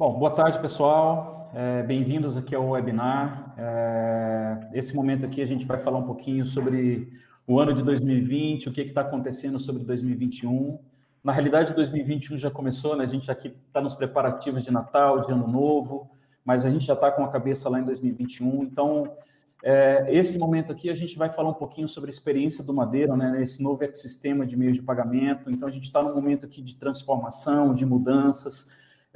[0.00, 1.50] Bom, boa tarde, pessoal.
[1.52, 3.52] É, Bem-vindos aqui ao webinar.
[3.58, 7.12] É, esse momento aqui a gente vai falar um pouquinho sobre
[7.48, 10.78] o ano de 2020, o que está acontecendo sobre 2021.
[11.24, 13.02] Na realidade, 2021 já começou, né?
[13.02, 16.08] A gente aqui está nos preparativos de Natal, de Ano Novo,
[16.44, 18.62] mas a gente já está com a cabeça lá em 2021.
[18.62, 19.16] Então,
[19.64, 23.16] é, esse momento aqui a gente vai falar um pouquinho sobre a experiência do Madeira,
[23.16, 23.42] né?
[23.42, 25.50] Esse novo ecossistema de meios de pagamento.
[25.50, 28.68] Então, a gente está num momento aqui de transformação, de mudanças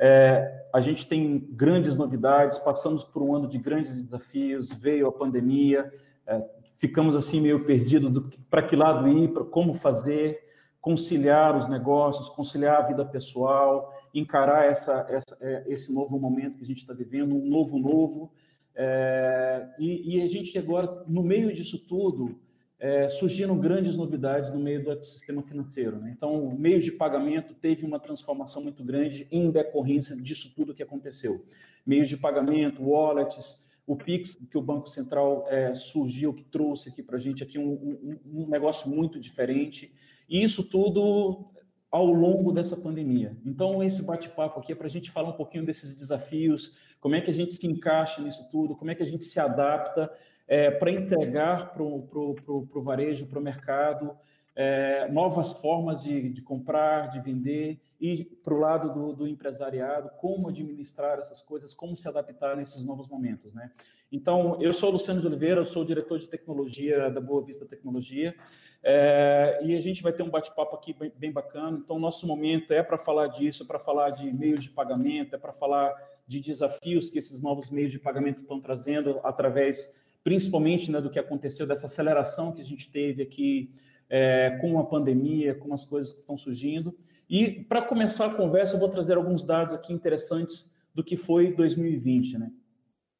[0.05, 5.13] é, a gente tem grandes novidades, passamos por um ano de grandes desafios, veio a
[5.13, 5.93] pandemia,
[6.27, 6.45] é,
[6.77, 8.21] ficamos assim meio perdidos
[8.51, 10.41] para que lado ir, para como fazer,
[10.81, 16.65] conciliar os negócios, conciliar a vida pessoal, encarar essa, essa é, esse novo momento que
[16.65, 18.33] a gente está vivendo, um novo novo.
[18.75, 22.41] É, e, e a gente agora, no meio disso tudo,
[22.83, 26.01] é, surgiram grandes novidades no meio do ecossistema financeiro.
[26.01, 26.13] Né?
[26.17, 30.83] Então, o meio de pagamento teve uma transformação muito grande em decorrência disso tudo que
[30.83, 31.47] aconteceu.
[31.87, 37.05] Meios de pagamento, wallets, o Pix, que o Banco Central é, surgiu, que trouxe aqui
[37.05, 39.95] para a gente aqui um, um, um, negócio muito diferente.
[40.29, 41.53] E isso tudo
[41.89, 43.37] ao longo dessa pandemia.
[43.47, 47.21] Então, esse bate-papo aqui é para a gente falar um pouquinho desses desafios, como é
[47.21, 50.11] que a gente se encaixa nisso tudo, como é que a gente se adapta
[50.47, 54.17] é, para entregar para o varejo, para o mercado,
[54.55, 60.11] é, novas formas de, de, comprar, de vender, e para o lado do, do, empresariado,
[60.19, 63.55] como administrar essas coisas, como se adaptar nesses novos momentos.
[63.55, 63.71] Né?
[64.11, 68.35] Então, eu sou o Luciano de Oliveira, sou diretor de tecnologia da Boa Vista Tecnologia,
[68.83, 71.81] é, e a gente vai ter um bate-papo aqui bem, bem, bacana.
[71.83, 75.39] Então, nosso momento é para falar disso, é para falar de meio de pagamento, é
[75.39, 75.95] para falar
[76.27, 81.19] de desafios que esses novos meios de pagamento estão trazendo através principalmente né, do que
[81.19, 83.75] aconteceu, dessa aceleração que a gente teve aqui
[84.09, 86.97] é, com a pandemia, com as coisas que estão surgindo.
[87.29, 91.53] E para começar a conversa, eu vou trazer alguns dados aqui interessantes do que foi
[91.53, 92.39] 2020.
[92.39, 92.53] Né?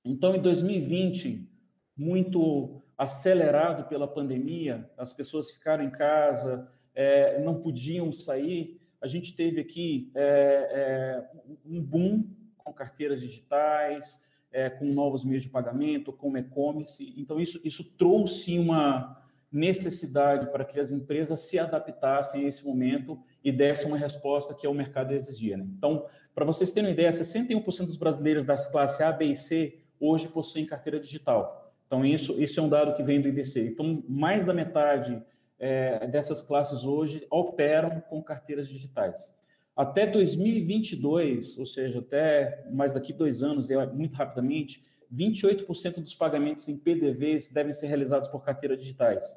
[0.05, 1.49] Então, em 2020,
[1.97, 8.81] muito acelerado pela pandemia, as pessoas ficaram em casa, é, não podiam sair.
[9.01, 11.31] A gente teve aqui é, é
[11.65, 12.25] um boom
[12.59, 17.15] com carteiras digitais, é, com novos meios de pagamento, com e-commerce.
[17.17, 23.19] Então, isso, isso trouxe uma necessidade para que as empresas se adaptassem a esse momento
[23.45, 25.57] e dessem uma resposta que o mercado exigia.
[25.57, 25.67] Né?
[25.77, 29.79] Então, para vocês terem uma ideia, 61% dos brasileiros das classes A, B e C
[30.01, 31.75] hoje possuem carteira digital.
[31.87, 33.61] Então, isso, isso é um dado que vem do IDC.
[33.67, 35.23] Então, mais da metade
[35.59, 39.39] é, dessas classes hoje operam com carteiras digitais.
[39.77, 46.69] Até 2022, ou seja, até mais daqui dois anos, é muito rapidamente, 28% dos pagamentos
[46.69, 49.37] em PDVs devem ser realizados por carteiras digitais.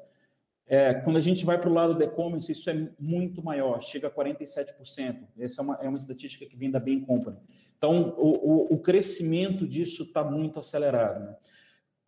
[0.66, 4.08] É, quando a gente vai para o lado do e-commerce, isso é muito maior, chega
[4.08, 5.26] a 47%.
[5.38, 7.36] Essa é uma, é uma estatística que vem da Bain Company.
[7.78, 11.24] Então, o, o, o crescimento disso está muito acelerado.
[11.24, 11.36] Né?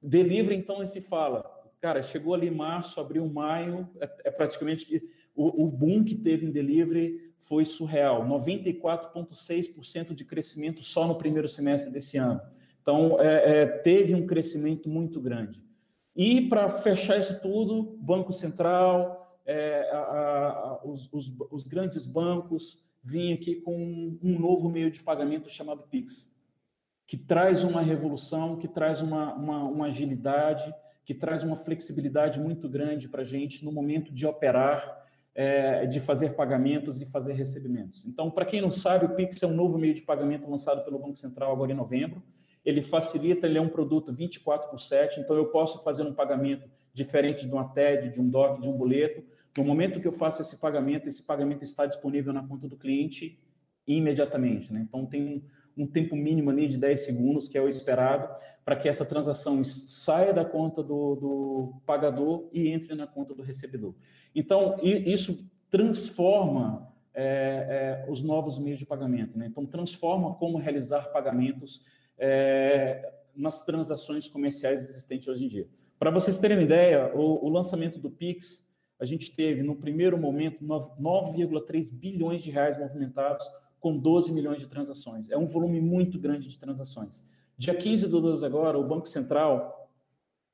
[0.03, 1.45] Delivery, então, se fala,
[1.81, 5.03] cara, chegou ali março, abril, maio, é, é praticamente
[5.37, 11.49] o, o boom que teve em delivery foi surreal, 94,6% de crescimento só no primeiro
[11.49, 12.41] semestre desse ano.
[12.83, 15.63] Então, é, é, teve um crescimento muito grande.
[16.17, 22.87] E para fechar isso tudo, Banco Central, é, a, a, os, os, os, grandes bancos
[23.03, 26.35] vêm aqui com um novo meio de pagamento chamado Pix,
[27.07, 32.69] que traz uma revolução, que traz uma, uma, uma agilidade, que traz uma flexibilidade muito
[32.69, 35.07] grande para a gente no momento de operar
[35.41, 38.05] é, de fazer pagamentos e fazer recebimentos.
[38.05, 40.99] Então, para quem não sabe, o Pix é um novo meio de pagamento lançado pelo
[40.99, 42.21] Banco Central agora em novembro.
[42.65, 46.69] Ele facilita, ele é um produto 24 por 7, então eu posso fazer um pagamento
[46.93, 49.23] diferente de uma TED, de um DOC, de um boleto.
[49.57, 53.39] No momento que eu faço esse pagamento, esse pagamento está disponível na conta do cliente
[53.87, 54.73] imediatamente.
[54.73, 54.85] Né?
[54.89, 55.45] Então, tem
[55.79, 58.29] um tempo mínimo ali de 10 segundos, que é o esperado,
[58.65, 63.43] para que essa transação saia da conta do, do pagador e entre na conta do
[63.43, 63.95] recebedor.
[64.35, 69.39] Então, isso transforma é, é, os novos meios de pagamento.
[69.39, 69.47] Né?
[69.47, 71.83] Então, transforma como realizar pagamentos
[72.19, 75.69] é, nas transações comerciais existentes hoje em dia.
[75.99, 78.69] Para vocês terem uma ideia, o, o, lançamento do Pix,
[79.01, 83.45] a gente teve, no primeiro momento, 9,3 bilhões de reais movimentados,
[83.81, 85.31] com 12 milhões de transações.
[85.31, 87.27] É um volume muito grande de transações.
[87.57, 89.91] Dia 15 do 12 agora, o Banco Central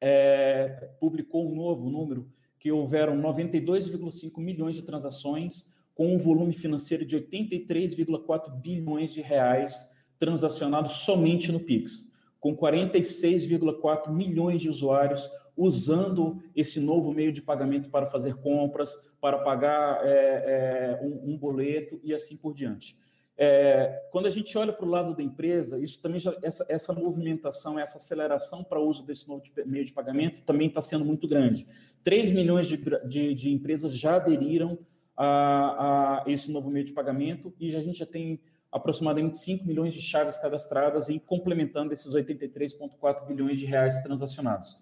[0.00, 2.29] é, publicou um novo número
[2.59, 9.91] que houveram 92,5 milhões de transações com um volume financeiro de 83,4 bilhões de reais
[10.19, 12.11] transacionados somente no Pix,
[12.41, 19.38] com 46,4 milhões de usuários usando esse novo meio de pagamento para fazer compras, para
[19.38, 22.97] pagar é, é, um, um boleto e assim por diante.
[23.36, 26.92] É, quando a gente olha para o lado da empresa, isso também já, essa, essa
[26.92, 31.26] movimentação, essa aceleração para o uso desse novo meio de pagamento também está sendo muito
[31.26, 31.66] grande.
[32.04, 32.76] 3 milhões de,
[33.06, 34.78] de, de empresas já aderiram
[35.16, 38.40] a, a, esse novo meio de pagamento e a gente já tem
[38.70, 44.76] aproximadamente 5 milhões de chaves cadastradas e complementando esses 83,4 bilhões de reais transacionados.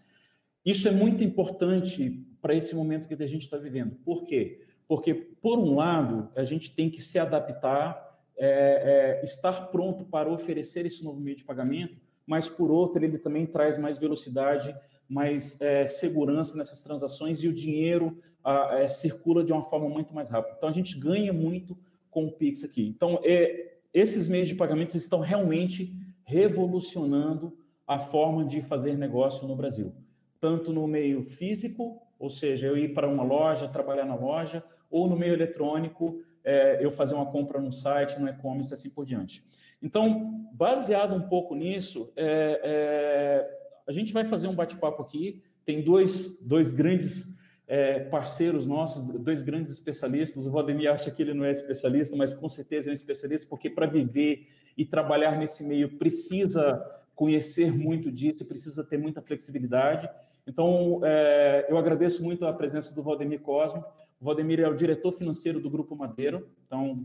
[0.64, 3.96] Isso é muito importante para esse momento que a gente está vivendo.
[3.96, 4.64] Por quê?
[4.88, 10.30] Porque, por um lado, a gente tem que se adaptar, é, é, estar pronto para
[10.30, 11.96] oferecer esse novo meio de pagamento,
[12.26, 14.74] mas, por outro, ele também traz mais velocidade,
[15.08, 20.14] mais é, segurança nessas transações e o dinheiro a, é, circula de uma forma muito
[20.14, 20.54] mais rápida.
[20.56, 21.76] Então, a gente ganha muito
[22.10, 22.86] com o Pix aqui.
[22.86, 25.94] Então, é, esses meios de pagamentos estão realmente
[26.24, 27.56] revolucionando
[27.86, 29.92] a forma de fazer negócio no Brasil,
[30.40, 35.08] tanto no meio físico, ou seja, eu ir para uma loja, trabalhar na loja, ou
[35.08, 39.42] no meio eletrônico, é, eu fazer uma compra no site, no e-commerce, assim por diante.
[39.82, 45.42] Então, baseado um pouco nisso, é, é, a gente vai fazer um bate-papo aqui.
[45.64, 47.36] Tem dois, dois grandes
[47.66, 50.46] é, parceiros nossos, dois grandes especialistas.
[50.46, 53.70] O Valdemir acha que ele não é especialista, mas com certeza é um especialista, porque
[53.70, 56.80] para viver e trabalhar nesse meio precisa
[57.14, 60.08] conhecer muito disso, precisa ter muita flexibilidade.
[60.46, 63.84] Então, é, eu agradeço muito a presença do Valdemir Cosmo.
[64.22, 67.04] O Valdemir é o diretor financeiro do Grupo Madeiro, então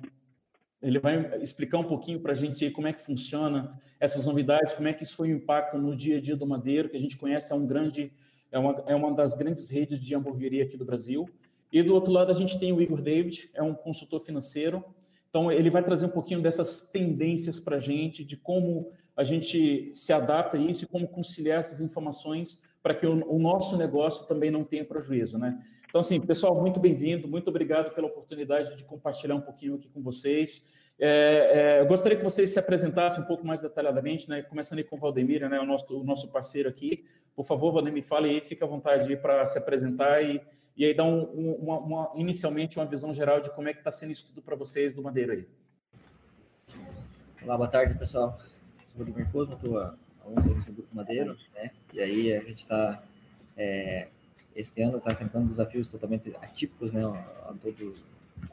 [0.80, 4.88] ele vai explicar um pouquinho para a gente como é que funciona essas novidades, como
[4.88, 7.00] é que isso foi o um impacto no dia a dia do Madeiro, que a
[7.00, 8.14] gente conhece é um grande
[8.52, 11.28] é uma, é uma das grandes redes de hamburgueria aqui do Brasil.
[11.74, 14.86] E do outro lado a gente tem o Igor David, é um consultor financeiro.
[15.28, 19.90] Então ele vai trazer um pouquinho dessas tendências para a gente, de como a gente
[19.92, 24.28] se adapta a isso e como conciliar essas informações para que o, o, nosso negócio
[24.28, 25.60] também não tenha prejuízo, né?
[25.98, 30.00] Então, assim, pessoal, muito bem-vindo, muito obrigado pela oportunidade de compartilhar um pouquinho aqui com
[30.00, 30.72] vocês.
[31.00, 34.44] É, é, eu gostaria que vocês se apresentassem um pouco mais detalhadamente, né?
[34.44, 35.60] Começando aí com o Valdemir, né?
[35.60, 37.04] O nosso, o nosso parceiro aqui.
[37.36, 40.40] Por favor, Valdemir, fale aí, fique à vontade para se apresentar e,
[40.78, 43.80] e aí dar um, um, uma, uma, inicialmente uma visão geral de como é que
[43.80, 45.48] está sendo isso tudo para vocês do Madeira aí.
[47.42, 48.38] Olá, boa tarde, pessoal.
[48.94, 49.96] Sou Valdemir Cosmo, estou há
[50.28, 51.72] 11 anos no Grupo Madeiro, né?
[51.92, 53.02] E aí a gente está,
[53.58, 54.10] é,
[54.58, 57.06] este ano, está tentando desafios totalmente atípicos, né?
[57.06, 57.94] A, todo,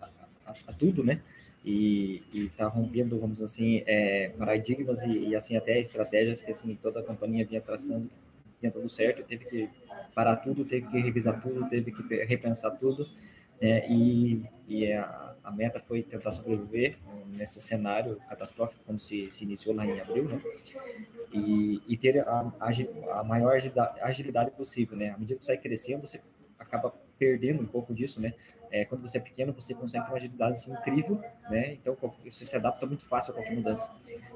[0.01, 0.09] a,
[0.47, 1.21] a, a tudo, né?
[1.67, 6.75] e está rompendo, vamos dizer assim, é, paradigmas e, e, assim até estratégias que assim
[6.75, 8.11] toda a companhia vinha traçando
[8.61, 9.71] tinha tudo certo, teve que
[10.15, 13.09] parar tudo, teve que revisar tudo, teve que repensar tudo,
[13.61, 13.87] né?
[13.91, 16.97] E, e a, a, meta foi tentar sobreviver
[17.29, 20.41] nesse cenário catastrófico quando se, se iniciou lá em abril, né?
[21.33, 23.57] E, e ter a, a, maior
[24.03, 25.11] agilidade possível, né?
[25.11, 26.21] À medida que você vai crescendo, você
[26.59, 28.35] acaba perdendo um pouco disso, né?
[28.71, 31.75] É, quando você é pequeno, você consegue ter uma agilidade assim, incrível, né?
[31.75, 33.91] Então, você se adapta muito fácil a qualquer mudança.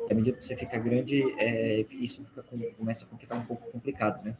[0.08, 3.44] E à medida que você fica grande, é, isso fica com, começa a ficar um
[3.44, 4.36] pouco complicado, né?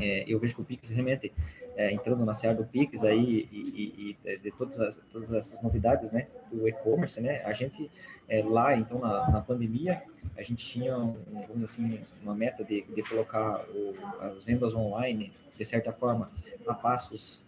[0.00, 1.32] É, eu vejo que o Pix realmente,
[1.76, 5.62] é, entrando na série do Pix aí e, e, e de todas, as, todas essas
[5.62, 7.90] novidades, né, do e-commerce, né, a gente
[8.28, 10.02] é, lá, então, na, na, pandemia,
[10.36, 15.64] a gente tinha, vamos assim, uma meta de, de colocar o, as vendas online, de
[15.64, 16.30] certa forma,
[16.66, 17.42] a passos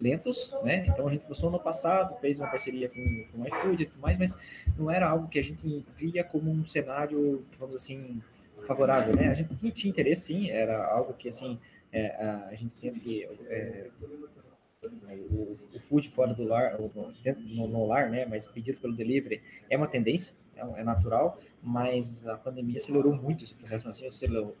[0.00, 0.84] lentos, né?
[0.88, 4.00] Então a gente começou no passado, fez uma parceria com, com o iFood e tudo
[4.00, 4.36] mais, mas
[4.76, 8.20] não era algo que a gente via como um cenário, vamos assim,
[8.66, 9.28] favorável, né?
[9.28, 11.58] A gente tinha interesse, sim, era algo que, assim,
[11.94, 13.88] é, a, a, gente sempre é,
[15.30, 16.76] o, o, food fora do lar,
[17.22, 18.26] dentro no, no, lar, né?
[18.26, 23.44] Mas pedido pelo delivery é uma tendência, é, é natural, mas a pandemia acelerou muito
[23.44, 24.56] esse processo, assim, acelerou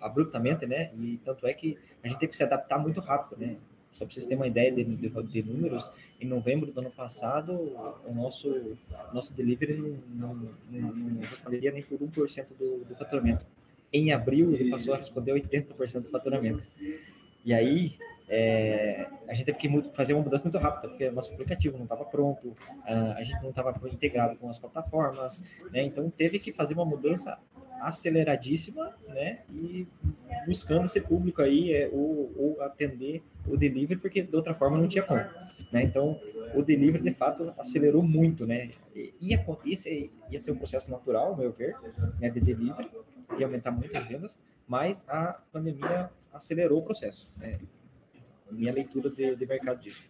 [0.00, 0.92] abruptamente, né?
[0.94, 3.56] E tanto é que a gente teve que se adaptar muito rápido, né?
[3.90, 5.90] Só para vocês terem uma ideia de, de, de, números,
[6.20, 7.58] em novembro do ano passado,
[8.06, 8.76] o nosso,
[9.12, 10.34] nosso delivery não,
[10.70, 13.44] não, não responderia nem por 1% do, do faturamento.
[13.92, 16.64] Em abril, ele passou a responder 80% do faturamento.
[17.44, 17.94] E aí,
[18.28, 22.04] é, a gente teve que fazer uma mudança muito rápida, porque nosso aplicativo não estava
[22.04, 25.82] pronto, a gente não estava integrado com as plataformas, né?
[25.82, 27.38] Então, teve que fazer uma mudança
[27.82, 29.40] aceleradíssima, né?
[29.52, 29.86] E
[30.46, 34.88] buscando ser público aí, é, ou, ou atender o delivery, porque de outra forma não
[34.88, 35.20] tinha como,
[35.70, 35.82] né?
[35.82, 36.18] Então,
[36.54, 38.68] o delivery, de fato, acelerou muito, né?
[39.20, 41.74] Ia, ia, ia ser um processo natural, ao meu ver,
[42.20, 42.88] né, de delivery,
[43.38, 47.58] ia aumentar muito as vendas, mas a pandemia acelerou o processo, né?
[48.50, 50.04] Minha leitura de, de mercado disso.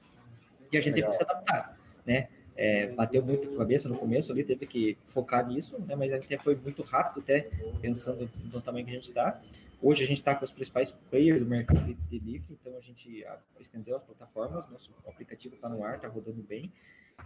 [0.70, 1.10] E a gente Legal.
[1.10, 2.28] teve que se adaptar, né?
[2.54, 6.18] É, bateu muito a cabeça no começo ali, teve que focar nisso, né, mas a
[6.18, 7.48] gente foi muito rápido até,
[7.80, 9.40] pensando no tamanho que a gente está,
[9.82, 13.26] Hoje a gente está com os principais players do mercado de delivery, então a gente
[13.58, 16.72] estendeu as plataformas, nosso aplicativo está no ar, está rodando bem.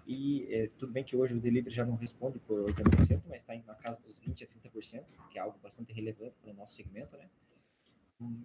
[0.06, 3.54] E é, tudo bem que hoje o delivery já não responde por 80%, mas está
[3.66, 7.16] na casa dos 20% a 30%, que é algo bastante relevante para o nosso segmento,
[7.16, 7.28] né?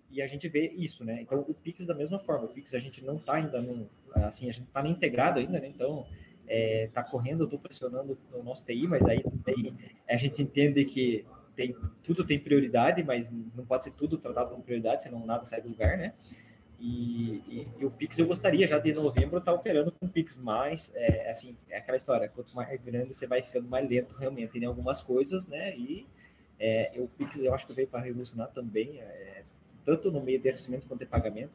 [0.10, 1.22] E a gente vê isso, né?
[1.22, 2.46] Então, o Pix da mesma forma.
[2.46, 5.68] O Pix a gente não está ainda no, assim, a gente está integrado ainda, né?
[5.68, 6.06] Então,
[6.48, 9.78] está é, correndo, eu estou pressionando o nosso TI, mas aí também
[10.10, 14.64] a gente entende que tem, tudo tem prioridade, mas não pode ser tudo tratado como
[14.64, 16.14] prioridade, senão nada sai do lugar, né?
[16.84, 20.36] E, e, o Pix eu gostaria já de novembro estar tá operando com o Pix,
[20.36, 24.58] mas é, assim, é aquela história, quanto mais grande você vai ficando mais lento realmente
[24.58, 25.78] em algumas coisas, né?
[25.78, 26.08] E
[26.60, 29.44] é, o Pix eu acho que veio para revolucionar também, é,
[29.86, 31.52] tanto no meio de recebimento quanto de pagamento,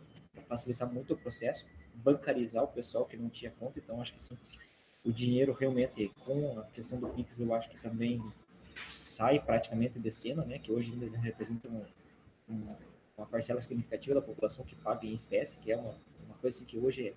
[0.48, 4.38] facilitar muito o processo, bancarizar o pessoal que não tinha conta, então acho que assim,
[5.04, 8.22] o dinheiro realmente, com a questão do Pix, eu acho que também
[8.88, 10.60] sai praticamente de cena, né?
[10.60, 11.84] Que hoje ainda representa uma,
[12.48, 12.78] uma,
[13.16, 15.94] uma parcela significativa da população que paga em espécie, que é uma,
[16.26, 17.14] uma coisa assim, que hoje,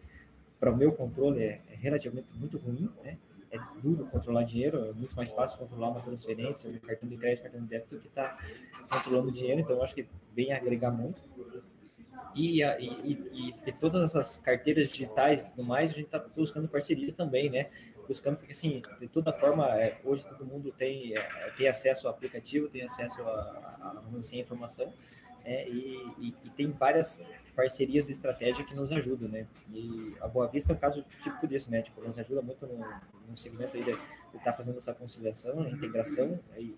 [0.59, 3.17] para o meu controle, é, é, relativamente muito ruim, né?
[3.51, 7.41] É duro controlar dinheiro, é muito mais fácil controlar uma transferência, um cartão de crédito,
[7.41, 8.37] cartão de débito, que está
[8.91, 11.19] controlando dinheiro, então acho que vem agregar muito.
[12.35, 16.67] E, e, e, e, todas essas carteiras digitais e tudo mais, a gente está buscando
[16.67, 17.69] parcerias também, né?
[18.07, 22.13] Buscando, porque assim, de toda forma, é, hoje todo mundo tem, é, tem acesso ao
[22.13, 24.93] aplicativo, tem acesso a, a, a assim, informação,
[25.49, 27.19] é, e, tem várias
[27.55, 29.47] parcerias de estratégia que nos ajudam, né?
[29.73, 31.81] E a Boa Vista é um caso típico disso, né?
[31.81, 32.77] Tipo, nos ajuda muito no,
[33.27, 33.99] no segmento aí de estar
[34.43, 36.75] tá fazendo essa conciliação, a integração, e,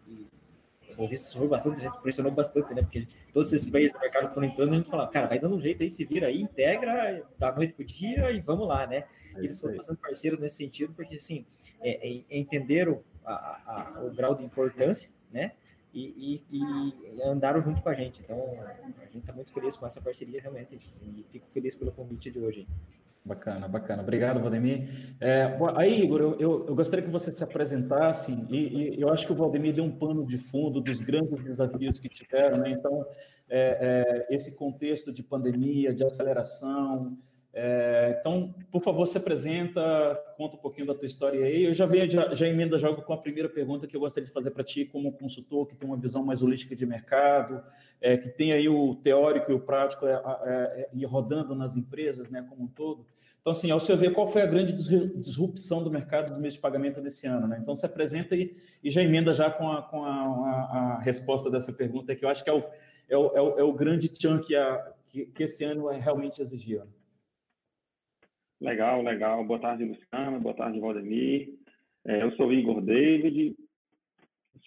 [0.98, 2.82] o Vista sofreu bastante, a gente pressionou bastante, né?
[2.82, 5.62] Porque todos esses players do mercado estão entrando, a gente falava, cara, vai dando um
[5.62, 9.04] jeito aí, se vira aí, integra, dá noite pro dia e vamos lá, né?
[9.36, 11.46] É Eles foram bastante parceiros nesse sentido, porque assim,
[11.82, 15.52] é, é, entenderam a, a, o grau de importância, né?
[15.94, 18.22] E, e, e, andaram junto com a gente.
[18.22, 18.38] Então,
[18.98, 22.40] a gente está muito feliz com essa parceria, realmente, e fico feliz pelo convite de
[22.40, 22.68] hoje.
[23.24, 24.02] Bacana, bacana.
[24.02, 24.90] Obrigado, Valdemir.
[25.20, 29.28] É, aí, Igor, eu, eu, eu, gostaria que você se apresentasse, e, e, eu acho
[29.28, 32.72] que o Valdemir deu um pano de fundo dos grandes desafios que tiveram, né?
[32.72, 33.06] Então,
[33.48, 37.16] é, é, esse contexto de pandemia, de aceleração,
[37.54, 39.82] é, então, por favor, se apresenta,
[40.38, 41.66] conta um pouquinho da tua história aí.
[41.66, 44.34] Eu já venho, já, já emenda jogo com a primeira pergunta que eu gostaria de
[44.34, 47.62] fazer para ti, como consultor que tem uma visão mais holística de mercado,
[48.00, 50.14] é, que tem aí o teórico e o prático é,
[50.46, 53.06] é, é rodando nas empresas, né, como um todo.
[53.42, 56.60] Então, assim, ao seu ver, qual foi a grande disrupção do mercado dos meios de
[56.60, 57.48] pagamento nesse ano?
[57.48, 57.58] Né?
[57.60, 61.50] Então, se apresenta e, e já emenda já com, a, com a, a, a, resposta
[61.50, 62.64] dessa pergunta, que eu acho que é o,
[63.10, 64.54] é o, é o, é o grande chunk
[65.08, 66.84] que, que, esse ano é realmente exigiu.
[68.62, 69.44] Legal, legal.
[69.44, 70.38] Boa tarde, Luciana.
[70.38, 71.50] Boa tarde, Valdemir.
[72.06, 73.56] É, eu sou Igor David,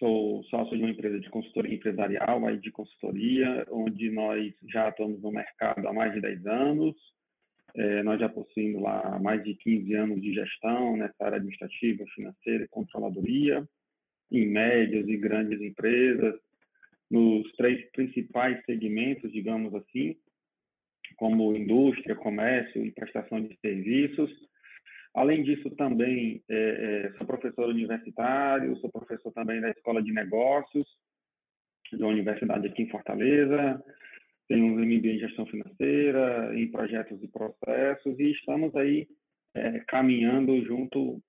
[0.00, 5.22] sou sócio de uma empresa de consultoria empresarial, aí de consultoria, onde nós já atuamos
[5.22, 6.96] no mercado há mais de 10 anos.
[7.76, 12.64] É, nós já possuímos lá mais de 15 anos de gestão nessa área administrativa, financeira
[12.64, 13.64] e controladoria,
[14.32, 16.34] em médias e grandes empresas,
[17.08, 20.16] nos três principais segmentos, digamos assim,
[21.16, 24.30] como indústria, comércio e prestação de serviços.
[25.14, 30.86] Além disso, também é, é, sou professor universitário, sou professor também da Escola de Negócios,
[31.92, 33.82] da Universidade aqui em Fortaleza,
[34.48, 39.08] tenho um MBA em Gestão Financeira, em Projetos e Processos, e estamos aí
[39.54, 41.22] é, caminhando junto,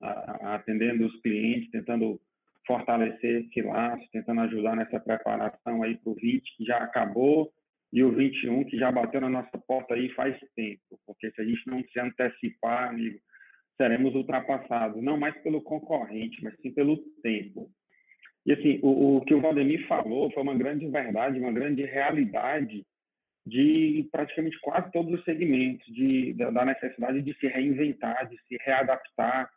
[0.00, 2.20] a, a, atendendo os clientes, tentando
[2.66, 7.52] fortalecer esse laço, tentando ajudar nessa preparação aí para o 20, que já acabou,
[7.92, 11.44] e o 21 que já bateu na nossa porta aí faz tempo, porque se a
[11.44, 13.18] gente não se antecipar, amigo,
[13.76, 17.70] seremos ultrapassados, não mais pelo concorrente, mas sim pelo tempo.
[18.46, 22.84] E assim, o, o que o Valdemir falou foi uma grande verdade, uma grande realidade
[23.46, 29.50] de praticamente quase todos os segmentos, de, da necessidade de se reinventar, de se readaptar,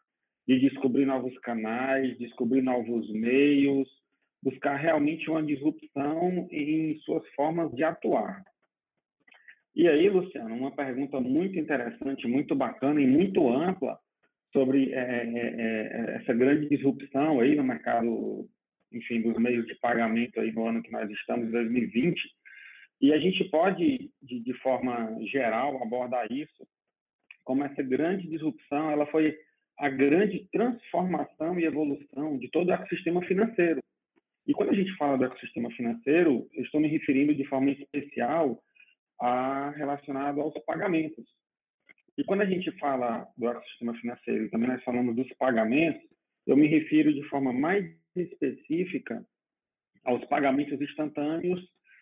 [0.47, 3.87] de descobrir novos canais, descobrir novos meios,
[4.41, 8.43] buscar realmente uma disrupção em suas formas de atuar.
[9.75, 13.99] E aí, Luciano, uma pergunta muito interessante, muito bacana e muito ampla
[14.53, 18.47] sobre é, é, é, essa grande disrupção aí no mercado,
[18.91, 22.21] enfim, dos meios de pagamento aí no ano que nós estamos, 2020.
[23.01, 26.65] E a gente pode, de, de forma geral, abordar isso
[27.45, 29.37] como essa grande disrupção, ela foi
[29.77, 33.79] a grande transformação e evolução de todo o ecossistema financeiro.
[34.47, 38.61] E quando a gente fala do ecossistema financeiro, eu estou me referindo de forma especial
[39.19, 41.25] a relacionado aos pagamentos.
[42.17, 46.01] E quando a gente fala do ecossistema financeiro, também nós falamos dos pagamentos,
[46.45, 47.85] eu me refiro de forma mais
[48.15, 49.25] específica
[50.03, 51.59] aos pagamentos instantâneos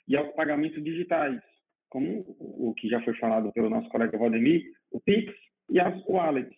[0.08, 1.42] e aos pagamentos digitais,
[1.90, 5.34] como o que já foi falado pelo nosso colega Valdemir, o Pix
[5.70, 6.58] e as wallets,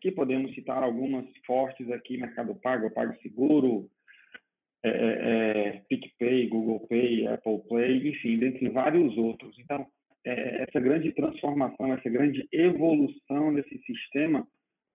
[0.00, 3.90] que podemos citar algumas fortes aqui, Mercado Pago, PagSeguro,
[4.86, 9.58] é, é, é, PicPay, Google Pay, Apple Pay, enfim, dentre vários outros.
[9.58, 9.86] Então,
[10.24, 14.46] é, essa grande transformação, essa grande evolução desse sistema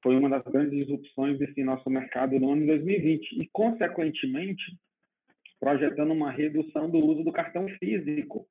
[0.02, 4.64] foi uma das grandes disrupções desse nosso mercado no ano de 2020 e, consequentemente,
[5.60, 8.48] projetando uma redução do uso do cartão físico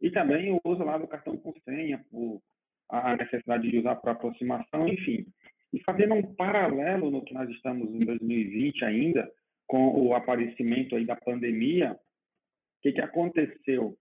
[0.00, 2.42] e também o uso lá do cartão com senha, por
[2.90, 5.24] a necessidade de usar para aproximação, enfim.
[5.72, 9.32] E fazendo um paralelo no que nós estamos em 2020 ainda,
[9.66, 13.96] com o aparecimento aí da pandemia, o que, que aconteceu?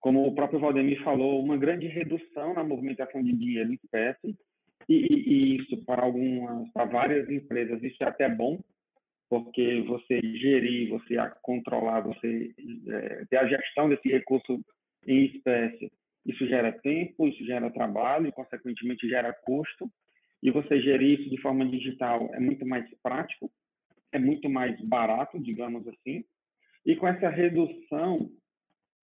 [0.00, 4.36] Como o próprio Valdemir falou, uma grande redução na movimentação de dinheiro em espécie,
[4.88, 8.58] e, e isso para algumas, para várias empresas, isso é até bom,
[9.28, 12.52] porque você gerir, você controlar, você
[12.88, 14.60] é, ter a gestão desse recurso
[15.06, 15.90] em espécie,
[16.26, 19.90] isso gera tempo, isso gera trabalho, e, consequentemente gera custo,
[20.42, 23.50] e você gerir isso de forma digital é muito mais prático,
[24.12, 26.24] é muito mais barato, digamos assim,
[26.84, 28.30] e com essa redução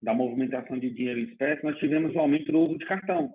[0.02, 3.34] da movimentação de dinheiro em espécie, nós tivemos o um aumento do uso de cartão.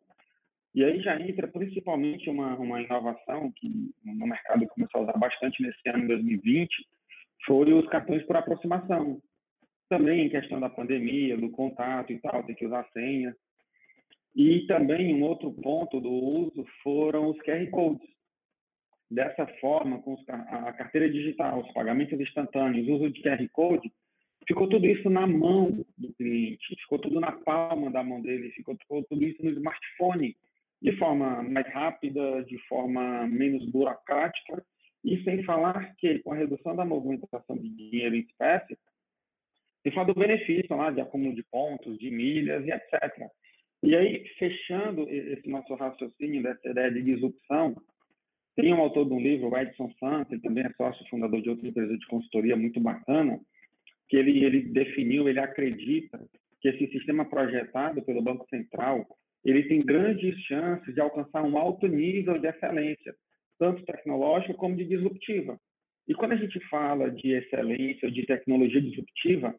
[0.73, 3.69] E aí já entra principalmente uma, uma inovação que
[4.03, 6.69] no mercado começou a usar bastante nesse ano 2020,
[7.45, 9.21] foi os cartões por aproximação.
[9.87, 13.35] Também em questão da pandemia, do contato e tal, tem que usar senha.
[14.35, 18.14] E também um outro ponto do uso foram os QR Codes.
[19.09, 23.91] Dessa forma, com a carteira digital, os pagamentos instantâneos, uso de QR Code,
[24.47, 28.75] ficou tudo isso na mão do cliente, ficou tudo na palma da mão dele, ficou
[29.09, 30.35] tudo isso no smartphone
[30.81, 34.63] de forma mais rápida, de forma menos burocrática,
[35.03, 38.77] e sem falar que com a redução da movimentação de dinheiro em espécie,
[39.83, 43.29] sem falar do benefício lá de acúmulo de pontos, de milhas e etc.
[43.83, 47.75] E aí, fechando esse nosso raciocínio dessa ideia de disrupção,
[48.55, 51.49] tem um autor de um livro, o Edson Santos, ele também é sócio fundador de
[51.49, 53.39] outra empresa de consultoria muito bacana,
[54.07, 56.19] que ele, ele definiu, ele acredita
[56.61, 59.05] que esse sistema projetado pelo Banco Central
[59.45, 63.13] ele tem grandes chances de alcançar um alto nível de excelência,
[63.59, 65.59] tanto tecnológica como de disruptiva.
[66.07, 69.55] E quando a gente fala de excelência, de tecnologia disruptiva,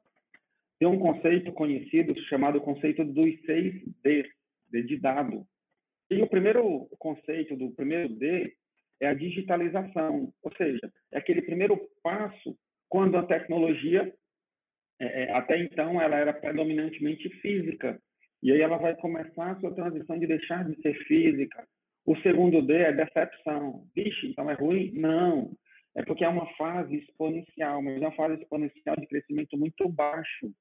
[0.79, 4.29] tem um conceito conhecido chamado conceito dos seis D,
[4.71, 5.47] D de dado.
[6.11, 8.53] E o primeiro conceito do primeiro D
[9.01, 12.57] é a digitalização, ou seja, é aquele primeiro passo
[12.89, 14.13] quando a tecnologia,
[15.01, 18.01] é, é até então, ela era predominantemente física,
[18.43, 21.67] e aí ela vai começar a sua transição de deixar de ser física.
[22.05, 23.85] O segundo D é decepção.
[23.95, 24.93] Vixe, então é ruim?
[24.93, 25.51] Não.
[25.97, 30.53] É porque é uma fase exponencial, mas é uma fase exponencial de crescimento muito baixo,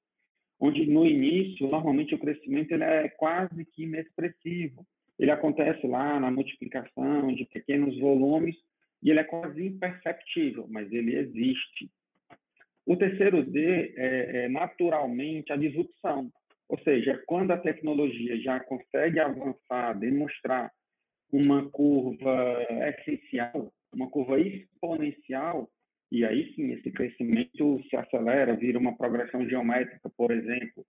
[0.60, 4.86] onde no início, normalmente o crescimento ele é quase que inexpressivo.
[5.18, 8.56] Ele acontece lá na multiplicação de pequenos volumes
[9.02, 11.90] e ele é quase imperceptível, mas ele existe.
[12.86, 16.32] O terceiro D é, é naturalmente a disrupção.
[16.68, 20.72] Ou seja, quando a tecnologia já consegue avançar, demonstrar
[21.32, 22.66] uma curva
[23.00, 25.70] essencial, uma curva exponencial,
[26.12, 30.86] e aí sim esse crescimento se acelera, vira uma progressão geométrica, por exemplo.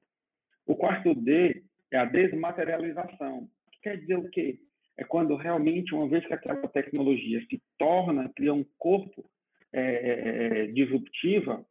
[0.66, 3.48] O quarto D é a desmaterialização.
[3.87, 4.59] Quer dizer o quê?
[4.99, 9.31] É quando realmente, uma vez que aquela tecnologia se torna, cria um corpo
[9.72, 11.64] é, é, é disruptiva,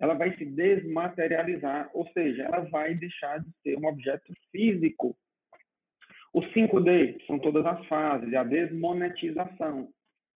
[0.00, 5.16] ela vai se desmaterializar, ou seja, ela vai deixar de ser um objeto físico.
[6.32, 9.90] O 5D são todas as fases, a desmonetização.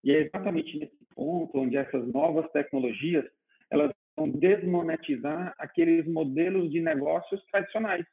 [0.05, 3.25] E é exatamente nesse ponto onde essas novas tecnologias
[3.73, 8.07] elas vão desmonetizar aqueles modelos de negócios tradicionais,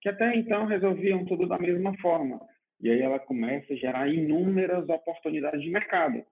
[0.00, 2.40] que até então resolviam tudo da mesma forma.
[2.84, 6.22] E aí ela começa a gerar inúmeras oportunidades de mercado.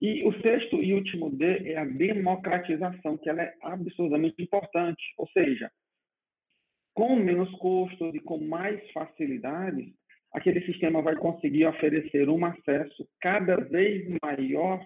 [0.00, 5.02] E o sexto e último D é a democratização, que ela é absurdamente importante.
[5.18, 5.70] Ou seja,
[6.94, 9.92] com menos custos e com mais facilidades,
[10.32, 14.82] aquele sistema vai conseguir oferecer um acesso cada vez maior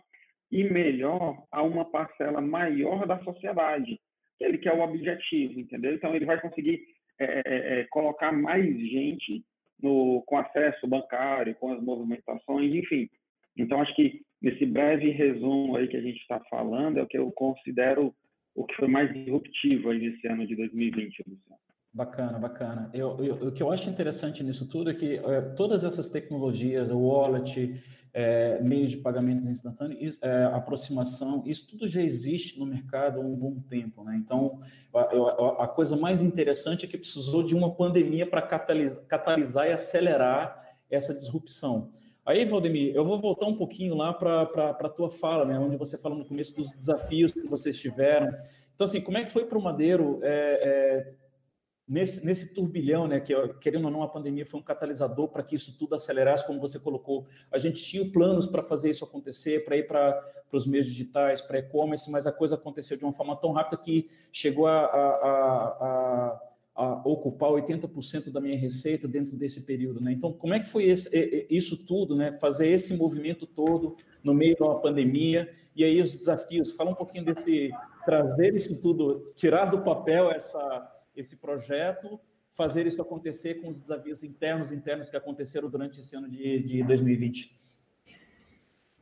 [0.51, 4.01] e melhor a uma parcela maior da sociedade.
[4.41, 5.95] Ele que é o objetivo, entendeu?
[5.95, 6.83] Então, ele vai conseguir
[7.21, 9.45] é, é, é, colocar mais gente
[9.83, 13.09] no, com acesso bancário, com as movimentações, enfim.
[13.57, 17.19] Então, acho que nesse breve resumo aí que a gente está falando, é o que
[17.19, 18.15] eu considero
[18.55, 21.65] o que foi mais disruptivo aí nesse ano de 2020, Luciano.
[21.93, 22.91] Bacana, bacana.
[22.93, 26.91] Eu, eu, o que eu acho interessante nisso tudo é que é, todas essas tecnologias,
[26.91, 27.81] o wallet,
[28.15, 33.35] é, meios de pagamentos instantâneos, é, aproximação, isso tudo já existe no mercado há um
[33.35, 34.17] bom tempo, né?
[34.25, 34.61] Então,
[34.95, 39.73] a, a, coisa mais interessante é que precisou de uma pandemia para catalisar, catalisar e
[39.73, 41.91] acelerar essa disrupção.
[42.25, 45.59] Aí, Valdemir, eu vou voltar um pouquinho lá para a tua fala, né?
[45.59, 48.29] Onde você fala no começo dos desafios que vocês tiveram.
[48.75, 51.13] Então, assim, como é que foi para o Madeiro é, é,
[51.87, 55.55] nesse, nesse turbilhão, né, que querendo ou não a pandemia foi um catalisador para que
[55.55, 57.27] isso tudo acelerasse, como você colocou.
[57.53, 61.59] A gente tinha planos para fazer isso acontecer, para ir para os meios digitais, para
[61.59, 65.11] e-commerce, mas a coisa aconteceu de uma forma tão rápida que chegou a, a,
[65.81, 66.41] a,
[66.77, 70.13] a ocupar 80% da minha receita dentro desse período, né?
[70.13, 72.33] Então, como é que foi esse, isso tudo, né?
[72.33, 76.73] Fazer esse movimento todo no meio de uma pandemia e aí os desafios.
[76.73, 77.71] Fala um pouquinho desse
[78.05, 82.21] trazer isso tudo, tirar do papel essa esse projeto,
[82.53, 86.83] fazer isso acontecer com os desafios internos internos que aconteceram durante esse ano de, de
[86.83, 87.65] 2020?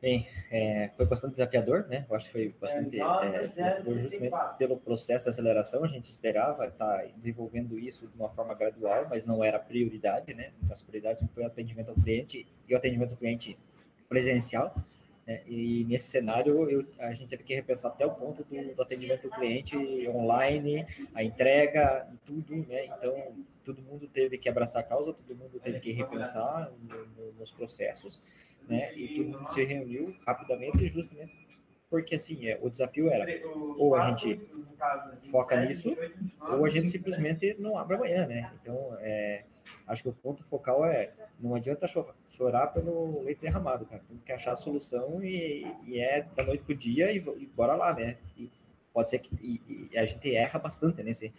[0.02, 2.04] Bem, é, foi bastante desafiador, né?
[2.10, 5.84] Eu acho que foi bastante é, desafiador justamente pelo processo de aceleração.
[5.84, 10.50] A gente esperava estar desenvolvendo isso de uma forma gradual, mas não era prioridade, né?
[10.68, 13.56] As prioridades foi o atendimento ao cliente e o atendimento ao cliente
[14.08, 14.74] presencial.
[15.26, 15.42] Né?
[15.46, 19.28] E nesse cenário, eu, a gente teve que repensar até o ponto do, do, atendimento
[19.28, 19.76] ao cliente
[20.08, 22.86] online, a entrega, tudo, né?
[22.86, 27.32] Então, todo mundo teve que abraçar a causa, todo mundo teve que repensar no, no,
[27.34, 28.20] nos processos,
[28.68, 28.92] né?
[28.96, 31.42] E todo mundo se reuniu rapidamente, justamente
[31.92, 33.26] porque assim, é, o desafio era
[33.76, 34.40] ou a gente
[35.30, 35.94] foca nisso,
[36.40, 38.50] ou a gente simplesmente não abre amanhã, né?
[38.62, 39.44] Então, é,
[39.86, 41.86] acho que o ponto focal é não adianta
[42.28, 44.02] chorar pelo leite derramado, cara.
[44.08, 47.74] Tem que achar a solução e, e é da noite pro dia e, e bora
[47.74, 48.16] lá, né?
[48.36, 48.50] E
[48.92, 51.32] pode ser que e, e a gente erra bastante nesse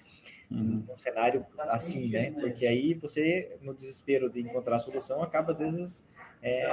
[0.51, 0.83] uhum.
[0.87, 2.31] num cenário assim, né?
[2.31, 6.05] Porque aí você, no desespero de encontrar a solução, acaba às vezes
[6.41, 6.65] é,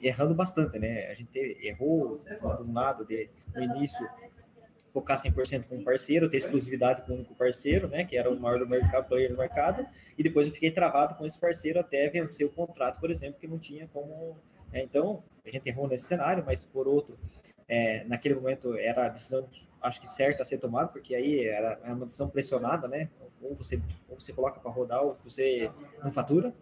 [0.00, 1.08] errando bastante, né?
[1.08, 2.18] A gente errou
[2.58, 4.08] do lado de, no início
[4.96, 8.40] focar 100% com um parceiro, ter exclusividade com um único parceiro, né, que era o
[8.40, 12.08] maior do mercado, player do mercado, e depois eu fiquei travado com esse parceiro até
[12.08, 14.38] vencer o contrato, por exemplo, que não tinha como.
[14.72, 17.18] Né, então, a gente errou nesse cenário, mas por outro,
[17.68, 19.46] é, naquele momento era a decisão,
[19.82, 23.10] acho que certa a ser tomada, porque aí era, uma decisão pressionada, né,
[23.42, 23.78] ou você,
[24.08, 25.70] ou você coloca para rodar, ou você
[26.02, 26.54] não fatura,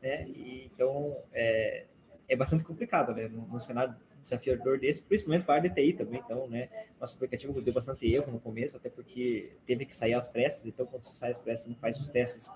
[0.00, 1.86] né, e, então é,
[2.28, 6.20] é bastante complicado, né, no cenário desafiador desse, principalmente para a área também.
[6.24, 6.68] Então, né,
[7.00, 10.66] nosso aplicativo deu bastante erro no começo, até porque teve que sair às pressas.
[10.66, 12.50] Então, quando você sai às pressas, não faz os testes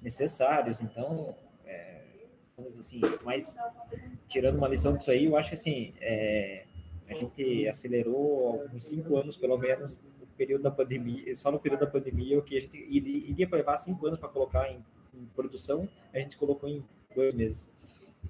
[0.00, 0.80] necessários.
[0.80, 1.34] Então,
[1.66, 2.00] é,
[2.56, 3.56] vamos assim, mas
[4.26, 6.64] tirando uma lição disso aí, eu acho que assim, é,
[7.08, 11.80] a gente acelerou uns cinco anos, pelo menos, no período da pandemia, só no período
[11.80, 15.26] da pandemia, o que a gente iria, iria levar cinco anos para colocar em, em
[15.34, 17.70] produção, a gente colocou em dois meses.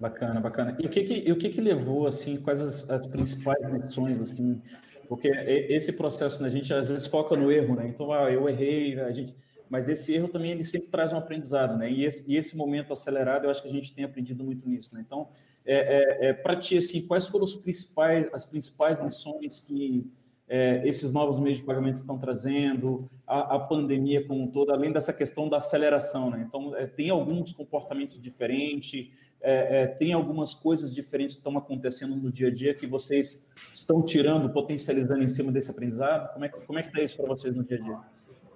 [0.01, 0.77] Bacana, bacana.
[0.79, 4.63] E o que que, o que, que levou, assim, quais as, as principais lições, assim,
[5.09, 8.49] porque esse processo, né, a gente às vezes foca no erro, né, então, ah, eu
[8.49, 9.35] errei, a gente,
[9.69, 12.93] mas esse erro também, ele sempre traz um aprendizado, né, e esse, e esse momento
[12.93, 15.29] acelerado, eu acho que a gente tem aprendido muito nisso, né, então,
[15.67, 20.07] é, é, é para ti, assim, quais foram os principais, as principais lições que
[20.49, 24.91] é, esses novos meios de pagamento estão trazendo, a, a, pandemia como um todo, além
[24.91, 26.45] dessa questão da aceleração, né?
[26.49, 32.17] Então, é, tem alguns comportamentos diferentes, é, é, tem algumas coisas diferentes que estão acontecendo
[32.17, 36.33] no dia a dia que vocês estão tirando, potencializando em cima desse aprendizado?
[36.33, 37.99] Como é, como é que está isso para vocês no dia a dia?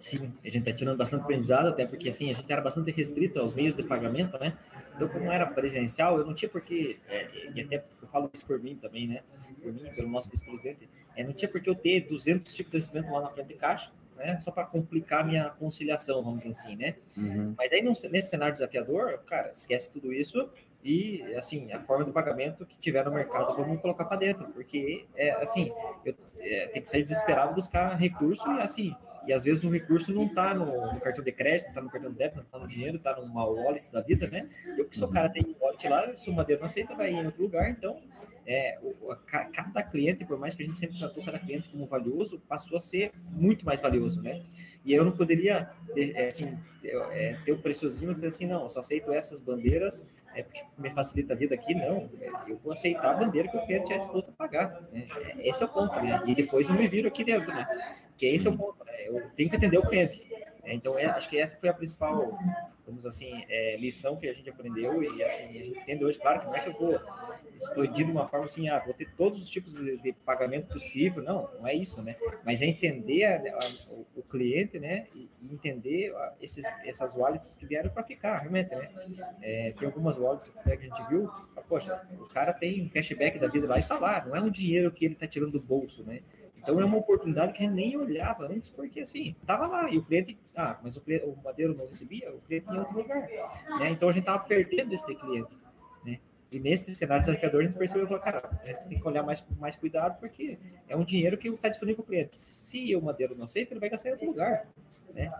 [0.02, 3.38] Sim, a gente está tirando bastante aprendizado, até porque assim, a gente era bastante restrito
[3.38, 4.58] aos meios de pagamento, né?
[4.96, 8.58] Então, como era presencial, eu não tinha porque, é, e até eu falo isso por
[8.58, 9.20] mim também, né?
[9.62, 12.78] Por mim, pelo nosso vice-presidente, é, não tinha por que eu ter 200 tipos de
[12.78, 14.40] vencimento lá na frente de caixa, né?
[14.40, 16.96] Só para complicar a minha conciliação, vamos dizer assim, né?
[17.16, 17.54] Uhum.
[17.56, 20.50] Mas aí, nesse cenário desafiador, cara, esquece tudo isso
[20.82, 25.06] e assim a forma de pagamento que tiver no mercado vamos colocar para dentro porque
[25.14, 25.72] é assim
[26.04, 30.12] eu é, tem que sair desesperado buscar recurso e assim e às vezes o recurso
[30.12, 32.96] não está no, no, cartão de crédito, está no cartão de débito, está no dinheiro,
[32.96, 34.48] está numa wallet da vida, né?
[34.76, 37.24] Eu que se o cara tem um wallet lá, se Madeira não aceita, vai em
[37.24, 38.00] outro lugar, então
[38.46, 41.86] é, o, a, cada cliente, por mais que a gente sempre tratou cada cliente como
[41.86, 44.42] valioso, passou a ser muito mais valioso, né?
[44.84, 48.80] E eu não poderia, é, assim, é, ter o preciosismo de dizer assim, não, só
[48.80, 52.10] aceito essas bandeiras é porque me facilita a vida aqui, não.
[52.46, 54.82] Eu vou aceitar a bandeira que o cliente é disposto a pagar.
[54.92, 55.06] Né?
[55.38, 56.22] Esse é o ponto, né?
[56.26, 57.66] E depois eu me viro aqui dentro, né?
[58.16, 58.92] Que esse é o ponto, né?
[59.06, 60.20] Eu tenho que atender o cliente.
[60.64, 62.38] Então, é, acho que essa foi a principal, o
[62.92, 66.40] digamos assim, é, lição que a gente aprendeu e assim, a gente entende hoje, claro
[66.40, 67.00] que não é que eu vou
[67.54, 71.48] explodir de uma forma assim, ah, vou ter todos os tipos de pagamento possível, não,
[71.58, 72.16] não é isso, né?
[72.44, 75.06] Mas é entender a, a, o, o, cliente, né?
[75.14, 75.21] E,
[75.52, 78.88] entender a, esses, essas wallets que vieram para ficar, realmente, né?
[79.40, 83.38] É, tem algumas wallets que a gente viu, ah, poxa, o cara tem um cashback
[83.38, 85.60] da vida lá e tá lá, não é um dinheiro que ele tá tirando do
[85.60, 86.20] bolso, né?
[86.62, 89.98] Então é uma oportunidade que a gente nem olhava antes, porque assim, estava lá, e
[89.98, 93.28] o cliente, ah, mas o, cliente, o Madeiro não recebia, o cliente em outro lugar.
[93.80, 93.90] Né?
[93.90, 95.56] Então a gente estava perdendo esse cliente.
[96.52, 98.42] E nesse cenário desafiador, a gente percebeu que, cara,
[98.86, 102.12] tem que olhar mais mais cuidado, porque é um dinheiro que está disponível para o
[102.14, 102.36] cliente.
[102.36, 104.66] Se o Madeiro não aceita, ele vai gastar em outro lugar.
[105.14, 105.32] Né?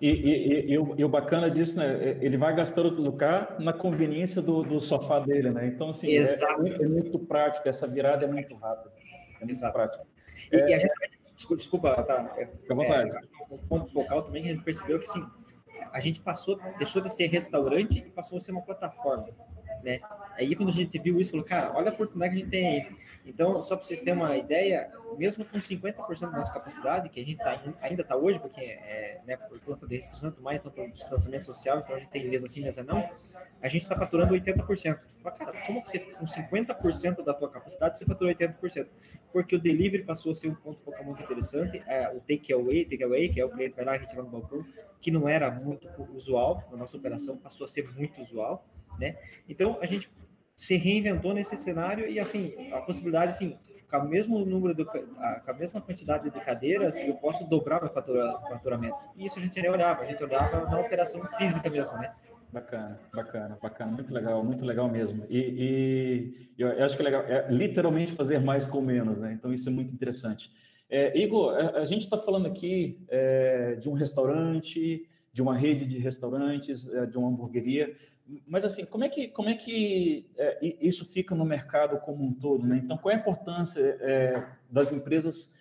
[0.00, 2.18] E, e, e, e, o, bacana disso, né?
[2.20, 5.66] Ele vai gastar outro lugar na conveniência do, do sofá dele, né?
[5.66, 8.92] Então, assim, é, é, muito prático, essa virada é muito rápida.
[9.40, 9.72] É muito Exato.
[9.72, 10.06] prático.
[10.52, 10.92] E, é, e a gente,
[11.34, 12.34] desculpa, desculpa tá?
[12.36, 13.20] É, é,
[13.50, 15.26] um ponto focal também que a gente percebeu que sim,
[15.92, 19.28] a gente passou, deixou de ser restaurante e passou a ser uma plataforma.
[19.82, 20.00] Né?
[20.34, 22.66] Aí quando a gente viu isso, falou, cara, olha a oportunidade que a gente tem
[22.66, 22.96] aí.
[23.28, 27.24] Então, só para vocês terem uma ideia, mesmo com 50% da nossa capacidade, que a
[27.24, 30.60] gente tá, ainda está hoje, porque é, né, por conta de restrição e tudo mais,
[30.60, 33.06] então por distanciamento social, então a gente tem mesa assim, mesa não,
[33.60, 34.98] a gente está faturando 80%.
[35.22, 38.86] Fala, cara, como você, com 50% da tua capacidade, você fatura 80%?
[39.30, 43.28] Porque o delivery passou a ser um ponto focal muito interessante, é, o takeaway, takeaway,
[43.28, 44.64] que é o cliente vai lá retirar no balcão,
[45.02, 48.64] que não era muito usual na nossa operação, passou a ser muito usual,
[48.98, 49.16] né?
[49.48, 50.10] Então, a gente
[50.56, 53.56] se reinventou nesse cenário e, assim, a possibilidade, assim,
[53.90, 57.88] com o mesmo número, de, com a mesma quantidade de cadeiras, eu posso dobrar meu
[57.88, 58.98] fatura, faturamento.
[59.16, 62.12] E isso a gente nem olhava, a gente olhava na operação física mesmo, né?
[62.52, 65.26] Bacana, bacana, bacana, muito legal, muito legal mesmo.
[65.28, 69.32] E, e eu acho que é legal, é literalmente fazer mais com menos, né?
[69.32, 70.50] Então isso é muito interessante.
[70.88, 75.06] É, Igor, a, a gente está falando aqui é, de um restaurante,
[75.38, 77.94] de uma rede de restaurantes, é, de uma hamburgueria.
[78.44, 82.34] Mas assim, como é que como é que é, isso fica no mercado como um
[82.34, 82.80] todo, né?
[82.82, 85.54] Então, qual é a importância é, das empresas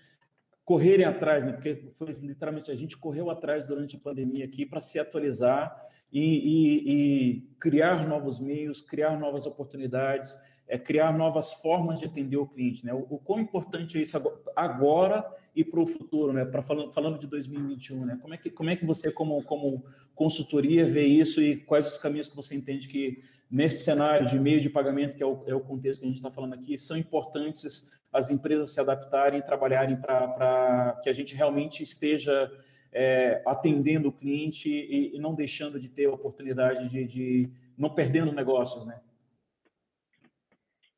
[0.66, 1.52] correrem atrás, né?
[1.52, 5.80] Porque foi literalmente a gente correu atrás durante a pandemia aqui para se atualizar
[6.12, 10.36] e, e, e, criar novos meios, criar novas oportunidades,
[10.68, 12.96] é, criar novas formas de atender o cliente, né?
[12.96, 14.18] O, o quão importante é isso
[14.56, 15.24] agora
[15.58, 16.46] e para o futuro, né?
[16.46, 18.20] Para falando, falando de 2021, né?
[18.22, 21.98] Como é que como é que você como como consultoria vê isso e quais os
[21.98, 25.56] caminhos que você entende que nesse cenário de meio de pagamento que é o, é
[25.56, 29.44] o contexto que a gente está falando aqui são importantes as empresas se adaptarem e
[29.44, 32.52] trabalharem para que a gente realmente esteja
[32.94, 37.90] é, atendendo o cliente e, e, não deixando de ter a oportunidade de, de não
[37.90, 39.00] perdendo negócios, né?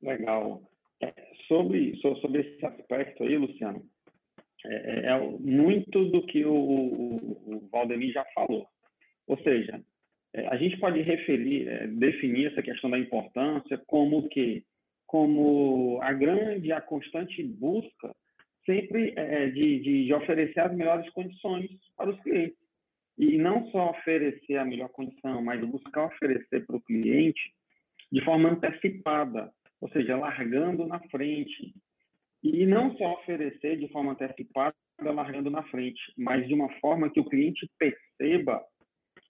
[0.02, 0.62] Legal.
[1.02, 1.14] É,
[1.48, 3.86] sobre, sobre esse aspecto aí, Luciano,
[4.66, 8.68] é, é, é muito do que o, o, o, Valdemir já falou.
[9.28, 9.82] Ou seja,
[10.34, 14.64] é, a gente pode referir, é, definir essa questão da importância como que,
[15.06, 18.14] como a grande, a constante busca
[18.66, 22.58] sempre é, de, de, de oferecer as melhores condições para os clientes.
[23.18, 27.54] E não só oferecer a melhor condição, mas buscar oferecer para o cliente
[28.12, 31.74] de forma antecipada, ou seja, largando na frente,
[32.44, 37.20] e não só oferecer de forma antecipada, largando na frente, mas de uma forma que
[37.20, 38.62] o cliente perceba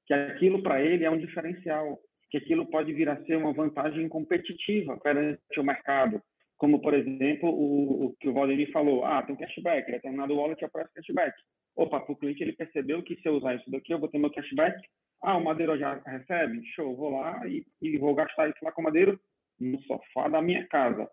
[0.06, 4.08] que aquilo para ele é um diferencial, que aquilo pode vir a ser uma vantagem
[4.10, 6.22] competitiva perante o mercado.
[6.58, 10.94] Como, por exemplo, o, o que o Valdemir falou, ah, tem cashback, determinado wallet oferece
[10.94, 11.34] cashback.
[11.76, 14.18] Opa, para o cliente ele percebeu que se eu usar isso daqui, eu vou ter
[14.18, 14.78] meu cashback.
[15.24, 16.66] Ah, o Madeiro já recebe?
[16.76, 19.20] Show, vou lá e, e vou gastar isso lá com o Madeiro
[19.60, 21.10] no sofá da minha casa.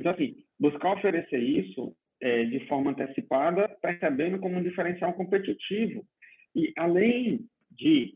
[0.00, 6.04] Então, assim, buscar oferecer isso é, de forma antecipada, percebendo como um diferencial competitivo.
[6.54, 8.14] E, além de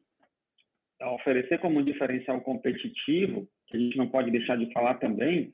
[1.15, 5.53] oferecer como um diferencial competitivo, que a gente não pode deixar de falar também,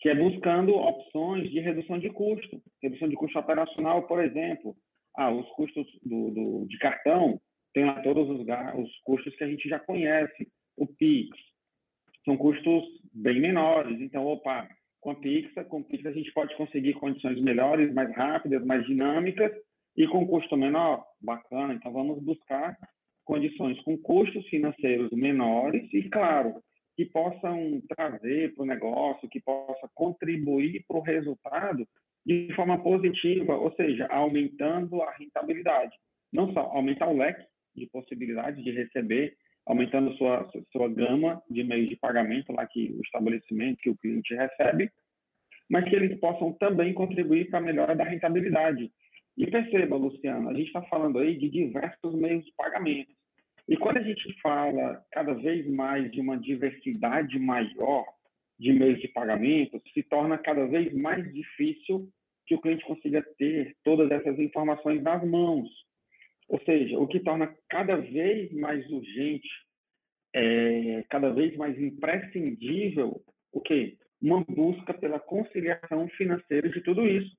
[0.00, 2.62] que é buscando opções de redução de custo.
[2.82, 4.76] Redução de custo operacional, por exemplo.
[5.16, 7.40] Ah, os custos do, do de cartão,
[7.72, 10.48] tem lá todos os, os custos que a gente já conhece.
[10.76, 11.30] O PIX,
[12.24, 12.84] são custos
[13.14, 14.00] bem menores.
[14.00, 14.68] Então, opa,
[15.06, 18.84] com a Pixa, com a Pixa a gente pode conseguir condições melhores, mais rápidas, mais
[18.86, 19.52] dinâmicas
[19.96, 21.04] e com custo menor.
[21.20, 22.76] Bacana, então vamos buscar
[23.24, 26.54] condições com custos financeiros menores e, claro,
[26.96, 31.86] que possam trazer para o negócio, que possa contribuir para o resultado
[32.26, 35.94] de forma positiva, ou seja, aumentando a rentabilidade.
[36.32, 39.36] Não só aumentar o leque de possibilidades de receber,
[39.66, 44.34] aumentando sua, sua gama de meios de pagamento lá que o estabelecimento, que o cliente
[44.34, 44.90] recebe,
[45.68, 48.90] mas que eles possam também contribuir para a melhora da rentabilidade.
[49.36, 53.12] E perceba, Luciano, a gente está falando aí de diversos meios de pagamento.
[53.68, 58.04] E quando a gente fala cada vez mais de uma diversidade maior
[58.58, 62.08] de meios de pagamento, se torna cada vez mais difícil
[62.46, 65.68] que o cliente consiga ter todas essas informações nas mãos.
[66.48, 69.48] Ou seja, o que torna cada vez mais urgente,
[70.34, 73.20] é, cada vez mais imprescindível,
[73.52, 73.96] o quê?
[74.20, 77.36] Uma busca pela conciliação financeira de tudo isso.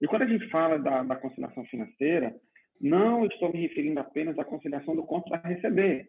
[0.00, 2.34] E quando a gente fala da, da conciliação financeira,
[2.80, 6.08] não estou me referindo apenas à conciliação do conto a receber,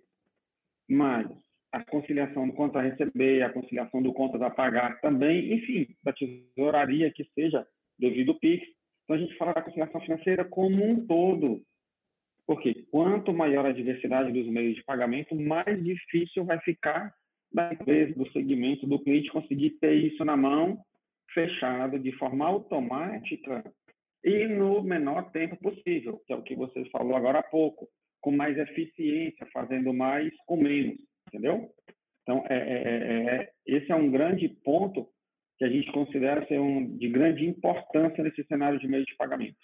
[0.89, 1.28] mas
[1.72, 6.13] a conciliação do conto a receber, a conciliação do conto a pagar também, enfim, da
[6.13, 7.65] tesouraria que seja
[8.00, 8.65] devido ao PIX.
[9.04, 11.62] Então, a gente fala da conciliação financeira como um todo.
[12.45, 17.13] Porque quanto maior a diversidade dos meios de pagamento, mais difícil vai ficar
[17.53, 20.79] da empresa, do segmento, do cliente conseguir ter isso na mão,
[21.34, 23.63] fechado, de forma automática,
[24.23, 27.88] e no menor tempo possível, que é o que você falou agora há pouco,
[28.21, 31.69] com mais eficiência, fazendo mais com menos, entendeu?
[32.21, 35.10] Então, é, é, é, é, esse é um grande ponto
[35.58, 39.60] que a gente considera ser um, de grande importância nesse cenário de meio de pagamento.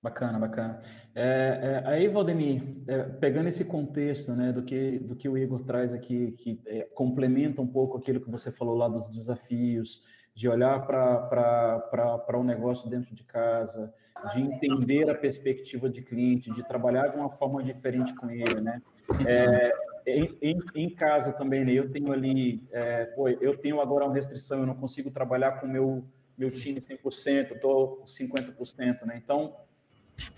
[0.00, 0.80] Bacana, bacana.
[1.12, 5.64] É, é, aí, Valdemir, é, pegando esse contexto né, do, que, do que o Igor
[5.64, 10.02] traz aqui, que é, complementa um pouco aquilo que você falou lá dos desafios,
[10.38, 13.92] de olhar para o um negócio dentro de casa,
[14.32, 18.80] de entender a perspectiva de cliente, de trabalhar de uma forma diferente com ele, né?
[19.26, 19.72] É,
[20.06, 21.72] em, em, em, casa também, né?
[21.72, 25.66] Eu tenho ali, é, pô, eu tenho agora uma restrição, eu não consigo trabalhar com
[25.66, 26.04] o meu,
[26.36, 29.20] meu time 100%, estou com 50%, né?
[29.22, 29.56] Então,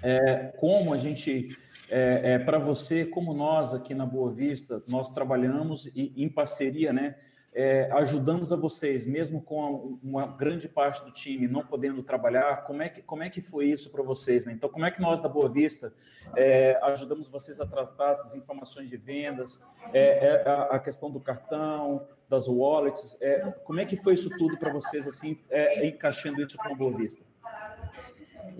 [0.02, 1.56] é, como a gente,
[1.90, 6.92] é, é para você, como nós aqui na Boa Vista, nós trabalhamos e, em parceria,
[6.92, 7.16] né?
[7.52, 12.82] é, ajudamos a vocês, mesmo com uma grande parte do time não podendo trabalhar, como
[12.82, 14.46] é que, como é que foi isso para vocês?
[14.46, 14.52] Né?
[14.52, 15.92] Então, como é que nós da Boa Vista
[16.36, 22.06] é, ajudamos vocês a tratar essas informações de vendas, é, a, a, questão do cartão,
[22.28, 23.18] das wallets,
[23.64, 25.40] como é que foi isso tudo para vocês, assim,
[25.82, 27.24] encaixando isso com a Boa Vista?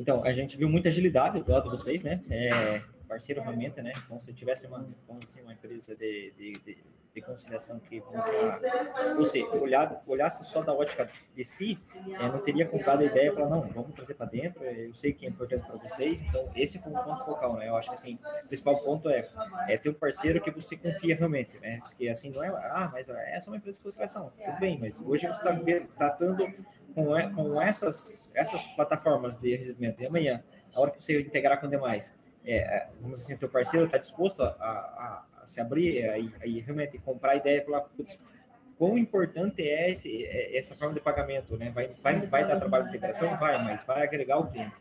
[0.00, 2.22] Então, a gente viu muita agilidade do lado de vocês, né?
[3.10, 3.92] Parceiro ferramenta, né?
[4.04, 4.88] Então, se tivesse uma,
[5.22, 6.78] assim, uma empresa de, de, de
[7.14, 8.02] de conciliação que
[9.16, 11.78] você olhar, olhasse só da ótica de si,
[12.18, 15.26] é, não teria comprado a ideia para não, vamos trazer para dentro, eu sei que
[15.26, 17.68] é importante para vocês, então esse foi um ponto focal, né?
[17.68, 19.28] Eu acho que assim, o principal ponto é,
[19.68, 21.80] é ter um parceiro que você confia realmente, né?
[21.80, 24.58] Porque assim, não é, ah, mas é só uma empresa que você vai ação, tudo
[24.60, 26.46] bem, mas hoje você está tratando
[26.94, 30.42] com, com essas, essas plataformas de recebimento, e amanhã,
[30.72, 32.14] a hora que você integrar com demais,
[32.44, 36.05] é, é vamos assim, teu parceiro está disposto a, a, se abrir
[36.44, 38.18] e realmente comprar a ideia e falar, putz,
[38.79, 41.70] quão importante é esse, é, essa forma de pagamento, né?
[41.70, 43.37] Vai, vai, vai dar trabalho de integração?
[43.37, 44.74] Vai, mas vai agregar o cliente,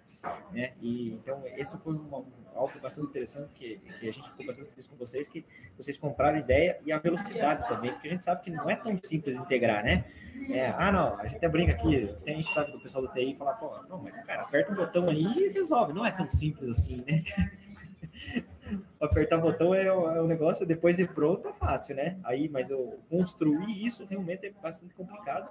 [0.52, 0.74] né?
[0.82, 4.88] E, então, esse foi uma, algo bastante interessante que, que a gente ficou bastante feliz
[4.88, 5.46] com vocês, que
[5.78, 8.76] vocês compraram a ideia e a velocidade também, porque a gente sabe que não é
[8.76, 10.06] tão simples integrar, né?
[10.50, 13.12] É, ah, não, a gente até brinca aqui, tem a gente sabe do pessoal do
[13.12, 16.28] TI falar, pô, não, mas cara, aperta um botão aí e resolve, não é tão
[16.30, 17.24] simples assim, né?
[19.00, 22.20] apertar botão é, o, é negócio, depois de pronto é fácil, né?
[22.24, 25.50] Aí, mas eu construir isso realmente é bastante complicado.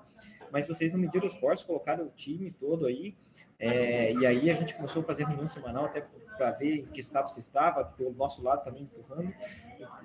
[0.50, 3.14] Mas vocês não mediram esforço, colocaram o time todo aí.
[3.58, 7.00] É, e aí a gente começou a fazer reunião semanal até para ver em que
[7.00, 9.34] status que estava, pelo nosso lado também empurrando.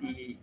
[0.00, 0.38] E,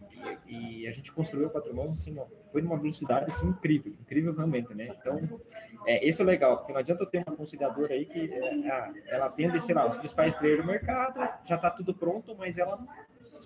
[0.47, 2.17] e, e a gente construiu quatro mãos assim,
[2.51, 4.95] foi numa velocidade assim, incrível, incrível realmente, né?
[4.97, 5.41] Então,
[5.85, 9.25] é, esse é legal, porque não adianta eu ter uma conciliadora aí que é, ela
[9.25, 12.79] atende, sei lá, os principais players do mercado, já está tudo pronto, mas ela,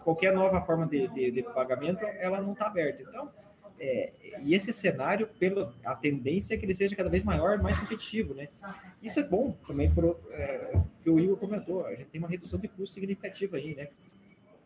[0.03, 3.01] qualquer nova forma de, de, de pagamento, ela não está aberta.
[3.01, 3.31] Então,
[3.79, 4.11] é,
[4.43, 8.33] e esse cenário, pela a tendência é que ele seja cada vez maior, mais competitivo,
[8.33, 8.47] né?
[9.01, 11.85] Isso é bom também para é, que o Igor comentou.
[11.85, 13.87] A gente tem uma redução de custo significativa aí, né?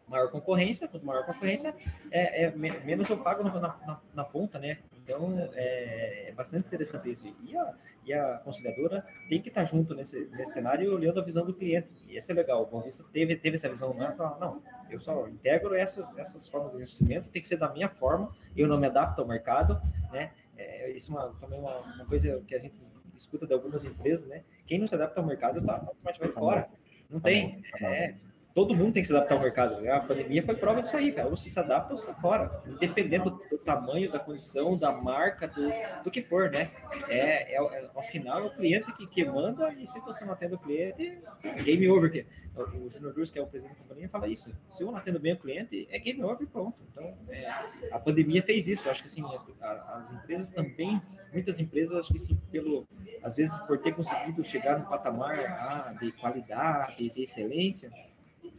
[0.09, 1.73] maior concorrência, quanto maior concorrência,
[2.11, 4.79] é, é menos eu pago na, na, na, ponta, né?
[5.03, 7.35] Então, é, é, bastante interessante isso.
[7.43, 7.73] E a,
[8.05, 11.89] e a conciliadora tem que estar junto nesse, nesse cenário olhando a visão do cliente.
[12.07, 12.63] E esse é legal.
[12.63, 14.15] O Boa Vista teve, teve essa visão, não é?
[14.39, 18.31] não, eu só integro essas, essas formas de investimento, tem que ser da minha forma,
[18.55, 20.31] eu não me adapto ao mercado, né?
[20.57, 22.75] É, isso é uma, também uma, uma coisa que a gente
[23.15, 24.43] escuta de algumas empresas, né?
[24.65, 26.69] Quem não se adapta ao mercado está automaticamente fora.
[27.09, 27.63] Não tem.
[27.81, 28.15] É,
[28.53, 29.89] todo mundo tem que se adaptar ao mercado.
[29.89, 31.27] A pandemia foi prova disso aí, cara.
[31.27, 32.61] Ou se se adapta ou está fora.
[32.67, 35.69] Independente do, do, tamanho, da condição, da marca, do,
[36.03, 36.69] do que for, né?
[37.07, 40.33] É, é, é, ao final é o cliente que, que manda e se você não
[40.33, 42.11] atende o cliente, é game over.
[42.11, 44.51] Que, o Junior Bruce, que é o presidente da companhia, fala isso.
[44.69, 46.77] Se eu não atendo bem o cliente, é game over pronto.
[46.91, 47.47] Então, é,
[47.91, 48.87] a pandemia fez isso.
[48.87, 52.87] Eu acho que assim, as, as, empresas também, muitas empresas, acho que sim, pelo,
[53.23, 57.89] às vezes por ter conseguido chegar no patamar ah, de qualidade, de excelência,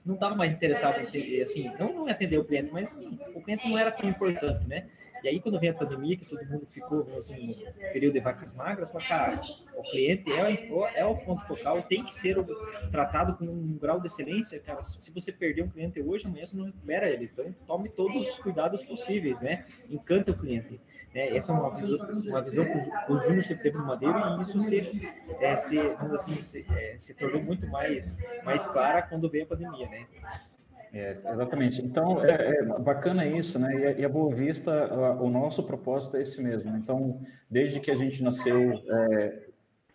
[0.04, 3.68] não estava mais interessado em assim, não, não atender o cliente, mas sim, o cliente
[3.68, 4.88] não era tão importante, né?
[5.22, 8.54] E aí, quando vem a pandemia, que todo mundo ficou assim, no período de vacas
[8.54, 9.40] magras, fala, cara,
[9.76, 12.36] o cliente é, é o ponto focal, tem que ser
[12.90, 14.82] tratado com um grau de excelência, cara.
[14.82, 17.30] Se você perder um cliente hoje, amanhã você não recupera ele.
[17.32, 19.66] Então, tome todos os cuidados possíveis, né?
[19.90, 20.80] Encanta o cliente.
[21.14, 21.36] Né?
[21.36, 24.60] Essa é uma visão, uma visão que o Júnior sempre teve no Madeiro e isso
[24.60, 29.46] se, é, se, assim, se, é, se tornou muito mais, mais clara quando veio a
[29.46, 30.06] pandemia, né?
[30.92, 31.82] É, exatamente.
[31.82, 33.74] Então, é, é, bacana isso, né?
[33.74, 36.76] E a, e a Boa Vista, a, o nosso propósito é esse mesmo.
[36.76, 39.42] Então, desde que a gente nasceu, é,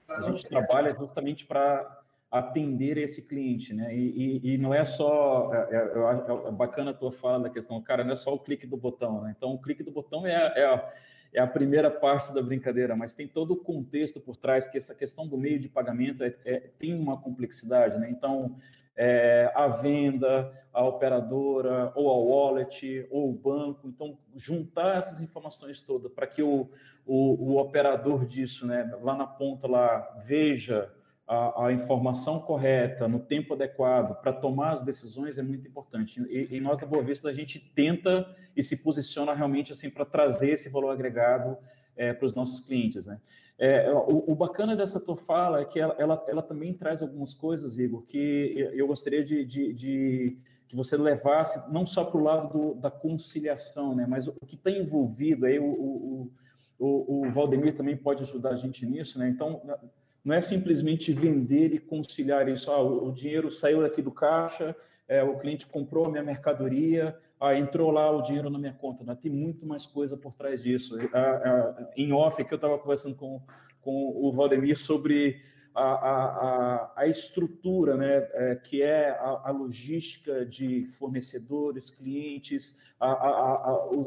[0.07, 2.01] a gente trabalha justamente para
[2.38, 3.96] atender esse cliente, né?
[3.96, 7.82] E, e, e não é só, é, é, é, bacana a tua fala da questão,
[7.82, 9.34] cara, não é só o clique do botão, né?
[9.36, 10.94] Então, o clique do botão é, é a,
[11.34, 14.94] é a primeira parte da brincadeira, mas tem todo o contexto por trás, que essa
[14.94, 18.10] questão do meio de pagamento é, é, tem uma complexidade, né?
[18.10, 18.58] Então,
[18.98, 23.88] é, a venda, a operadora, ou a wallet, ou o banco.
[23.88, 26.70] Então, juntar essas informações todas para que o,
[27.06, 30.92] o, o, operador disso, né, lá na ponta, lá, veja
[31.28, 36.21] a, a informação correta, no tempo adequado, para tomar as decisões é muito importante.
[36.30, 40.05] E, e nós, da Boa Vista, a gente tenta e se posiciona realmente assim para
[40.05, 41.57] trazer esse valor agregado
[41.97, 43.07] é, para os nossos clientes.
[43.07, 43.19] Né?
[43.57, 47.34] É, o, o, bacana dessa tua fala é que ela, ela, ela, também traz algumas
[47.34, 52.23] coisas, Igor, que eu gostaria de, de, de que você levasse não só para o
[52.23, 56.32] lado do, da conciliação, né, mas o, que está envolvido aí, o, o,
[56.78, 59.30] o, o Valdemir também pode ajudar a gente nisso, né?
[59.30, 59.61] Então,
[60.26, 62.71] não é simplesmente vender e conciliar isso.
[62.71, 64.76] Ah, o, dinheiro saiu daqui do caixa,
[65.07, 69.15] é, o cliente comprou a minha mercadoria, ah, entrou lá o dinheiro na minha conta.
[69.15, 70.97] Tem muito mais coisa por trás disso.
[71.13, 73.39] Ah, ah, em off, que eu estava conversando com,
[73.82, 75.43] com o Valdemir sobre
[75.76, 82.80] a, a, a estrutura, né, é, que é a, a, logística de fornecedores, clientes,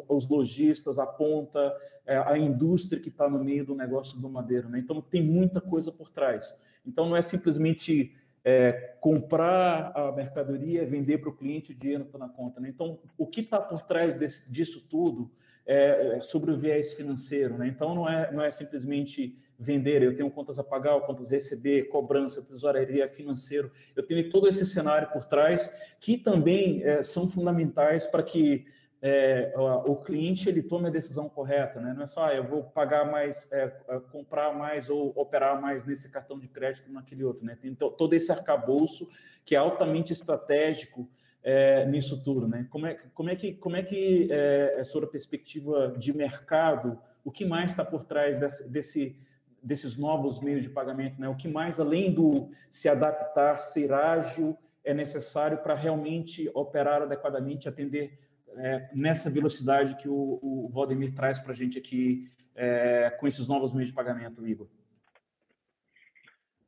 [0.08, 4.68] os lojistas, a ponta, é, a indústria que está no meio do negócio do madeiro.
[4.70, 4.78] Né?
[4.78, 6.58] Então, tem muita coisa por trás.
[6.86, 12.16] Então, não é simplesmente é, comprar a mercadoria, vender para o cliente, o dinheiro está
[12.16, 12.60] na conta.
[12.60, 12.70] Né?
[12.70, 15.30] Então, o que está por trás desse, disso tudo
[15.66, 17.58] é, é, sobre o viés financeiro.
[17.58, 17.68] Né?
[17.68, 21.88] Então, não é, não é simplesmente vender, eu tenho contas a pagar, contas a receber,
[21.88, 23.72] cobrança, tesouraria, financeiro.
[23.96, 28.66] Eu tenho todo esse cenário por trás que também é, são fundamentais para que
[29.00, 31.94] é, o cliente ele tome a decisão correta, né?
[31.94, 35.84] Não é só ah, eu vou pagar mais, é, é, comprar mais ou operar mais
[35.84, 37.56] nesse cartão de crédito naquele outro, né?
[37.60, 39.08] Tem todo esse arcabouço
[39.44, 41.08] que é altamente estratégico
[41.44, 42.66] é, nisso tudo, né?
[42.70, 47.30] Como é, como é que, como é que é, sobre a perspectiva de mercado, o
[47.30, 49.16] que mais está por trás desse, desse,
[49.62, 51.28] desses novos meios de pagamento, né?
[51.28, 57.68] O que mais, além do se adaptar, ser ágil, é necessário para realmente operar adequadamente,
[57.68, 58.18] atender
[58.56, 63.46] é, nessa velocidade que o, o Valdemir traz para a gente aqui é, com esses
[63.46, 64.66] novos meios de pagamento, Igor?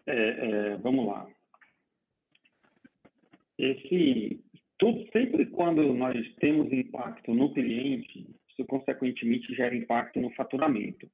[0.07, 1.27] É, é, vamos lá.
[3.59, 4.43] Esse,
[4.79, 11.11] tudo, sempre quando nós temos impacto no cliente, isso consequentemente gera impacto no faturamento.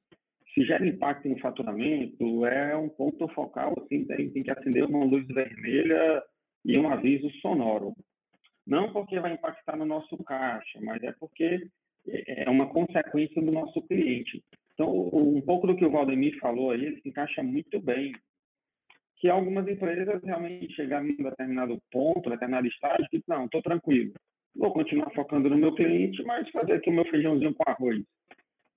[0.57, 5.05] Se gera impacto no faturamento, é um ponto focal, assim, tem, tem que acender uma
[5.05, 6.23] luz vermelha
[6.65, 7.93] e um aviso sonoro.
[8.65, 11.59] Não porque vai impactar no nosso caixa, mas é porque
[12.07, 14.43] é uma consequência do nosso cliente.
[14.73, 18.11] Então, um pouco do que o Valdemir falou aí, ele se encaixa muito bem.
[19.17, 24.11] Que algumas empresas realmente chegaram em um determinado ponto, determinado estágio, que não, estou tranquilo.
[24.55, 28.01] Vou continuar focando no meu cliente, mas fazer aqui o meu feijãozinho com arroz.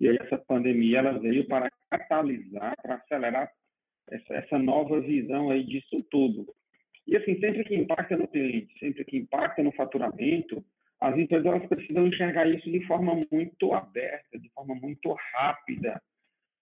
[0.01, 3.53] E aí essa pandemia ela veio para catalisar, para acelerar
[4.09, 6.47] essa, essa nova visão aí disso tudo.
[7.07, 10.65] E assim, sempre que impacta no cliente, sempre que impacta no faturamento,
[11.01, 16.01] as empresas elas precisam enxergar isso de forma muito aberta, de forma muito rápida.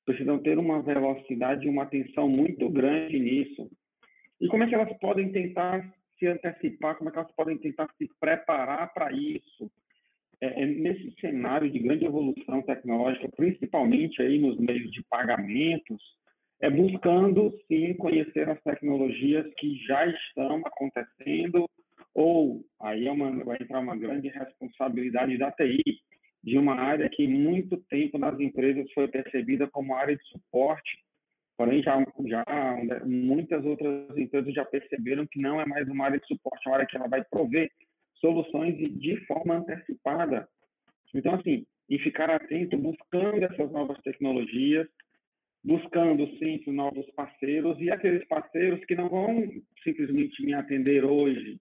[0.05, 3.71] Precisam ter uma velocidade e uma atenção muito grande nisso.
[4.41, 7.89] E como é que elas podem tentar se antecipar, como é que elas podem tentar
[7.99, 9.71] se preparar para isso?
[10.41, 16.01] É, é, nesse cenário de grande evolução tecnológica, principalmente aí nos meios de pagamentos,
[16.61, 21.69] é buscando sim conhecer as tecnologias que já estão acontecendo,
[22.15, 25.83] ou aí é uma, vai entrar uma grande responsabilidade da TI,
[26.43, 30.99] de uma área que muito tempo nas empresas foi percebida como área de suporte,
[31.57, 32.45] porém já, já
[33.05, 36.77] muitas outras empresas já perceberam que não é mais uma área de suporte, é uma
[36.77, 37.71] área que ela vai prover
[38.21, 40.49] soluções de forma antecipada.
[41.15, 44.87] Então, assim, e ficar atento, buscando essas novas tecnologias,
[45.65, 49.51] buscando sempre novos parceiros e aqueles parceiros que não vão
[49.83, 51.59] simplesmente me atender hoje,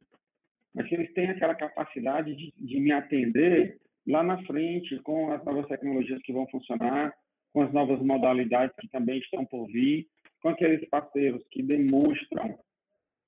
[0.74, 5.44] mas se eles têm aquela capacidade de, de me atender lá na frente com as
[5.44, 7.14] novas tecnologias que vão funcionar,
[7.52, 10.08] com as novas modalidades que também estão por vir,
[10.42, 12.60] com aqueles parceiros que demonstram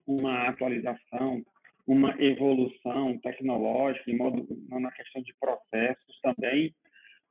[0.06, 1.44] uma atualização,
[1.90, 6.72] uma evolução tecnológica, em modo, na questão de processos também.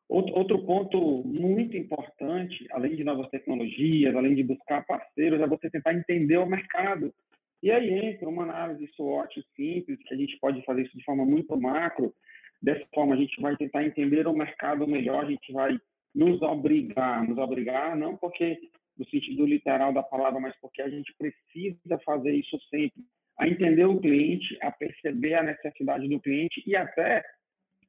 [0.08, 5.94] Outro, ponto muito importante, além de novas tecnologias, além de buscar parceiros, é você tentar
[5.94, 7.14] entender o mercado.
[7.62, 11.24] E aí entra uma análise SWOT simples, que a gente pode fazer isso de forma
[11.24, 12.12] muito macro.
[12.60, 15.78] Dessa forma, a gente vai tentar entender o mercado melhor, a gente vai
[16.12, 18.58] nos obrigar, nos obrigar, não porque
[18.98, 23.04] no sentido literal da palavra, mas porque a gente precisa fazer isso sempre,
[23.38, 27.22] a entender o cliente, a perceber a necessidade do cliente e até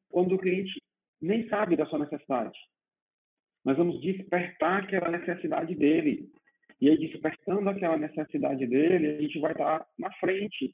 [0.09, 0.81] quando o cliente
[1.21, 2.57] nem sabe da sua necessidade.
[3.65, 6.29] Nós vamos despertar aquela necessidade dele.
[6.79, 10.73] E aí, despertando aquela necessidade dele, a gente vai estar na frente.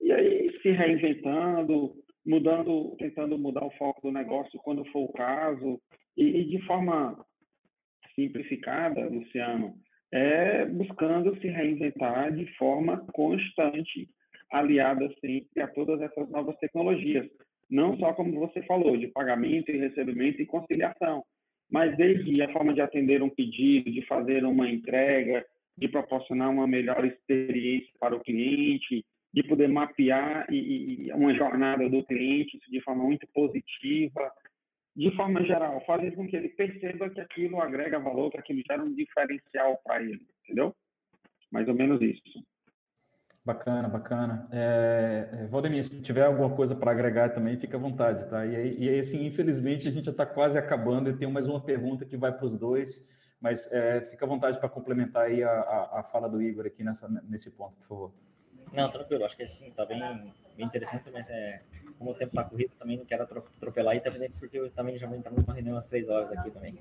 [0.00, 1.94] E aí, se reinventando,
[2.26, 5.80] mudando, tentando mudar o foco do negócio quando for o caso.
[6.16, 7.24] E, e de forma
[8.14, 9.74] simplificada, Luciano,
[10.12, 14.08] é buscando se reinventar de forma constante,
[14.50, 17.26] aliada sempre a todas essas novas tecnologias.
[17.70, 21.22] Não só como você falou, de pagamento e recebimento e conciliação,
[21.70, 25.44] mas desde a forma de atender um pedido, de fazer uma entrega,
[25.76, 31.88] de proporcionar uma melhor experiência para o cliente, de poder mapear e, e uma jornada
[31.88, 34.32] do cliente de forma muito positiva,
[34.98, 38.82] de forma geral, fazer com que ele perceba que aquilo agrega valor, que aquilo gera
[38.82, 40.74] um diferencial para ele, entendeu?
[41.52, 42.44] Mais ou menos isso.
[43.44, 44.48] Bacana, bacana.
[44.50, 48.44] É, é Valdemir, se tiver alguma coisa para agregar também, fica à vontade, tá?
[48.44, 51.08] E aí, e aí, assim, infelizmente, a gente já está quase acabando.
[51.08, 53.08] Eu tenho mais uma pergunta que vai para os dois,
[53.40, 56.82] mas é, fica à vontade para complementar aí a, a, a, fala do Igor aqui
[56.82, 58.12] nessa, nesse ponto, por favor.
[58.74, 59.24] Não, tranquilo.
[59.24, 60.00] Acho que assim, tá bem,
[60.56, 61.62] bem interessante, mas é,
[61.98, 65.06] como o tempo está corrido, também não quero atropelar e também porque eu também já
[65.06, 66.78] vou entrar numa reunião às três horas aqui também.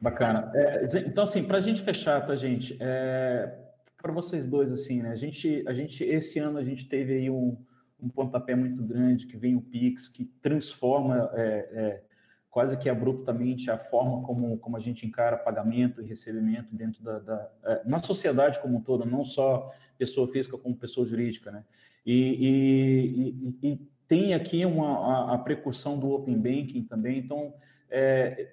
[0.00, 0.52] Bacana.
[0.54, 2.76] É, então, assim, para a gente fechar, tá, gente?
[2.80, 3.52] É,
[4.00, 5.10] para vocês dois, assim, né?
[5.10, 7.56] A gente, a gente, esse ano a gente teve aí um,
[8.00, 12.02] um pontapé muito grande, que vem o Pix, que transforma é, é,
[12.48, 17.18] quase que abruptamente a forma como, como a gente encara pagamento e recebimento dentro da,
[17.18, 21.64] da é, na sociedade como um todo, não só pessoa física como pessoa jurídica, né?
[22.06, 27.54] E, e, e, e tem aqui uma, a, a, precursão do Open Banking também, então,
[27.90, 28.52] é,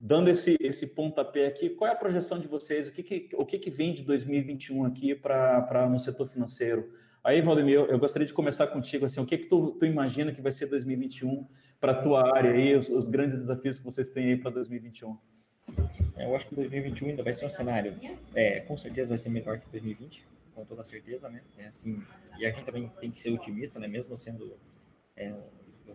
[0.00, 2.86] dando esse, esse pontapé aqui, qual é a projeção de vocês?
[2.86, 6.92] O que, que o que, que vem de 2021 aqui para no setor financeiro?
[7.24, 10.40] Aí, Valdemir, eu, gostaria de começar contigo, assim, o que, que tu, tu imagina que
[10.40, 11.46] vai ser 2021
[11.80, 15.16] para a tua área aí, os, os, grandes desafios que vocês têm aí para 2021?
[16.16, 17.94] Eu acho que 2021 ainda vai ser um cenário,
[18.34, 21.42] é, com certeza vai ser melhor que 2020, com toda certeza, né?
[21.58, 22.02] É assim,
[22.38, 23.88] e a gente também tem que ser otimista, né?
[23.88, 24.56] Mesmo sendo
[25.16, 25.34] é,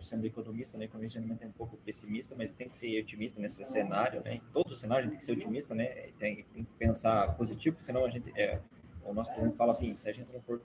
[0.00, 0.84] sendo economista, né?
[0.84, 4.36] Economista é um pouco pessimista, mas tem que ser otimista nesse cenário, né?
[4.36, 5.86] Em todos os cenários tem que ser otimista, né?
[6.18, 8.60] Tem, tem que pensar positivo, senão a gente é,
[9.08, 10.60] o nosso presidente fala assim, se a gente não for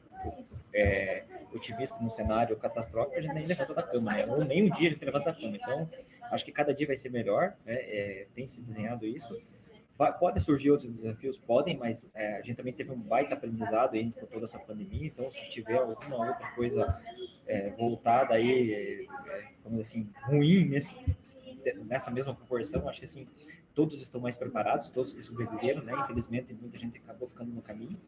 [0.74, 1.24] é,
[1.54, 4.26] otimista no cenário catastrófico, a gente nem levanta da cama, né?
[4.28, 5.56] Ou nem um dia a gente levanta da cama.
[5.56, 5.90] Então,
[6.30, 7.76] acho que cada dia vai ser melhor, né?
[7.76, 9.40] É, tem se desenhado isso.
[9.98, 11.38] Podem surgir outros desafios?
[11.38, 15.08] Podem, mas é, a gente também teve um baita aprendizado aí com toda essa pandemia,
[15.08, 17.02] então se tiver alguma outra coisa
[17.46, 19.06] é, voltada aí, é,
[19.64, 21.00] vamos assim, ruim nesse,
[21.86, 23.28] nessa mesma proporção, acho que assim,
[23.76, 25.94] todos estão mais preparados, todos que sobreviveram, né?
[26.04, 28.00] Infelizmente, muita gente acabou ficando no caminho.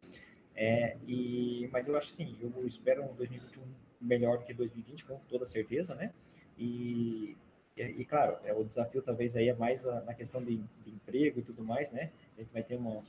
[0.56, 3.62] É, e, mas eu acho assim, eu espero um 2021
[4.00, 6.12] melhor que 2020, com toda certeza, né?
[6.58, 7.36] E
[7.76, 11.39] e, e, claro, é, o desafio talvez aí é mais na questão de, de, emprego
[11.39, 12.09] e tudo mais, né?
[12.38, 13.03] A gente vai ter uma,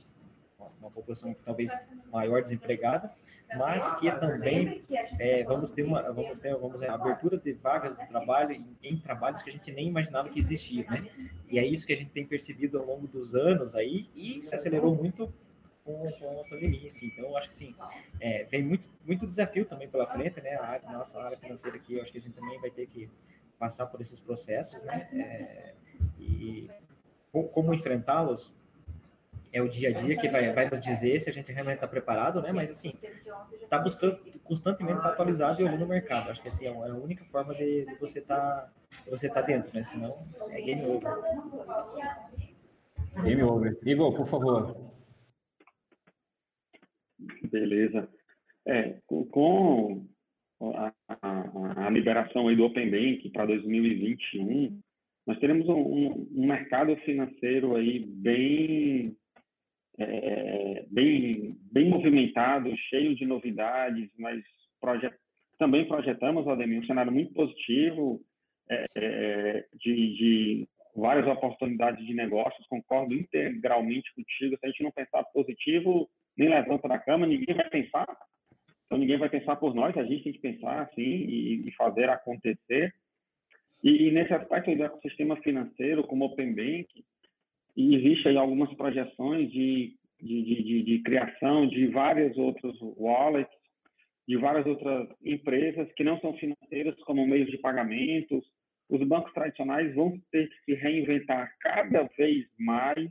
[0.59, 1.71] uma, uma população talvez
[2.11, 3.11] maior desempregada,
[3.55, 4.81] mas que também
[5.19, 8.97] é, vamos ter uma vamos ter vamos ter abertura de vagas de trabalho em, em,
[8.97, 11.07] trabalhos que a gente nem imaginava que existia, né?
[11.49, 14.53] E é isso que a gente tem percebido ao longo dos anos aí e se
[14.53, 15.33] acelerou muito
[15.85, 17.07] com, com a pandemia, assim.
[17.07, 17.73] Então, acho que sim,
[18.19, 20.55] é, vem muito, muito desafio também pela frente, né?
[20.55, 23.09] A nossa área financeira aqui, eu acho que a gente também vai ter que
[23.57, 25.07] passar por esses processos, né?
[25.13, 25.73] É,
[26.19, 26.69] e
[27.53, 28.53] como enfrentá-los
[29.53, 31.87] é o dia a dia que vai, vai nos dizer se a gente realmente está
[31.87, 32.51] preparado, né?
[32.51, 32.93] Mas assim,
[33.53, 36.29] está buscando constantemente estar tá atualizado e olhando o mercado.
[36.29, 38.71] Acho que assim é, é a única forma de, de você estar tá,
[39.09, 39.83] você tá dentro, né?
[39.83, 40.17] Senão
[40.49, 41.11] é game over.
[43.23, 43.77] Game over.
[43.83, 44.75] Igor, por favor.
[47.43, 48.07] Beleza.
[48.65, 50.05] É, com,
[52.07, 54.79] liberação aí do Open Bank para 2021,
[55.25, 59.13] nós teremos um, um, mercado financeiro aí bem,
[59.99, 64.41] é, bem, bem movimentado, cheio de novidades, mas
[64.79, 65.13] projet,
[65.59, 68.21] também projetamos, Valdemir, um cenário muito positivo
[68.69, 72.65] é, é, de, de, várias oportunidades de negócios.
[72.67, 74.57] Concordo integralmente contigo.
[74.57, 78.07] Se a gente não pensar positivo, nem levanta da cama, ninguém vai pensar.
[78.87, 82.09] Então, ninguém vai pensar por nós, a gente tem que pensar assim e, e fazer
[82.09, 82.93] acontecer.
[83.83, 86.87] E, e, nesse aspecto do ecossistema financeiro, como Open Bank,
[87.75, 93.53] existe aí algumas projeções de, de, de, de, criação de vários outros wallets,
[94.27, 98.43] de várias outras empresas que não são financeiras, como meios de pagamentos.
[98.89, 103.09] Os bancos tradicionais vão ter que se reinventar cada vez mais.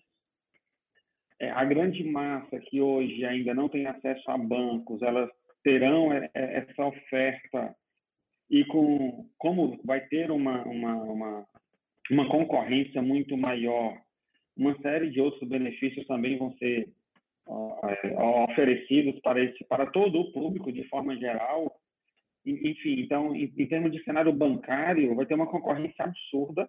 [1.39, 5.31] É, a grande massa que hoje ainda não tem acesso a bancos, elas
[5.67, 7.75] terão é, é, essa oferta
[8.49, 11.47] e com como vai ter uma, uma, uma,
[12.09, 14.01] uma concorrência muito maior,
[14.57, 16.89] uma série de outros benefícios também vão ser
[18.49, 21.77] oferecidos para esse para todo o público de forma geral.
[22.45, 26.69] Enfim, então, em, em termos de cenário bancário, vai ter uma concorrência absurda,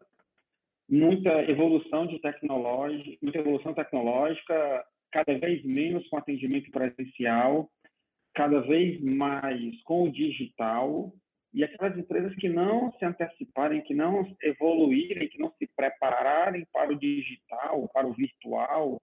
[0.89, 7.69] muita evolução de tecnologia, muita evolução tecnológica, cada vez menos com atendimento presencial,
[8.37, 11.11] cada vez mais com o digital,
[11.51, 16.93] e aquelas empresas que não se anteciparem, que não evoluírem, que não se prepararem para
[16.93, 19.01] o digital, para o virtual,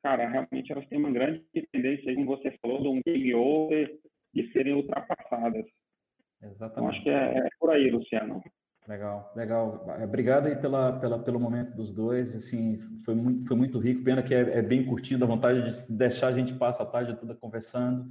[0.00, 3.98] cara, realmente elas têm uma grande tendência, como você falou, de um game over,
[4.32, 5.66] de serem ultrapassadas.
[6.40, 6.72] Exatamente.
[6.72, 8.40] Então, acho que é, é por aí, Luciano.
[8.86, 9.84] Legal, legal.
[10.04, 12.36] Obrigado aí pela, pela, pelo momento dos dois.
[12.36, 14.04] Assim, foi muito, foi muito rico.
[14.04, 17.18] Pena que é, é bem curtinho, dá vontade de deixar a gente passar a tarde
[17.18, 18.06] toda conversando.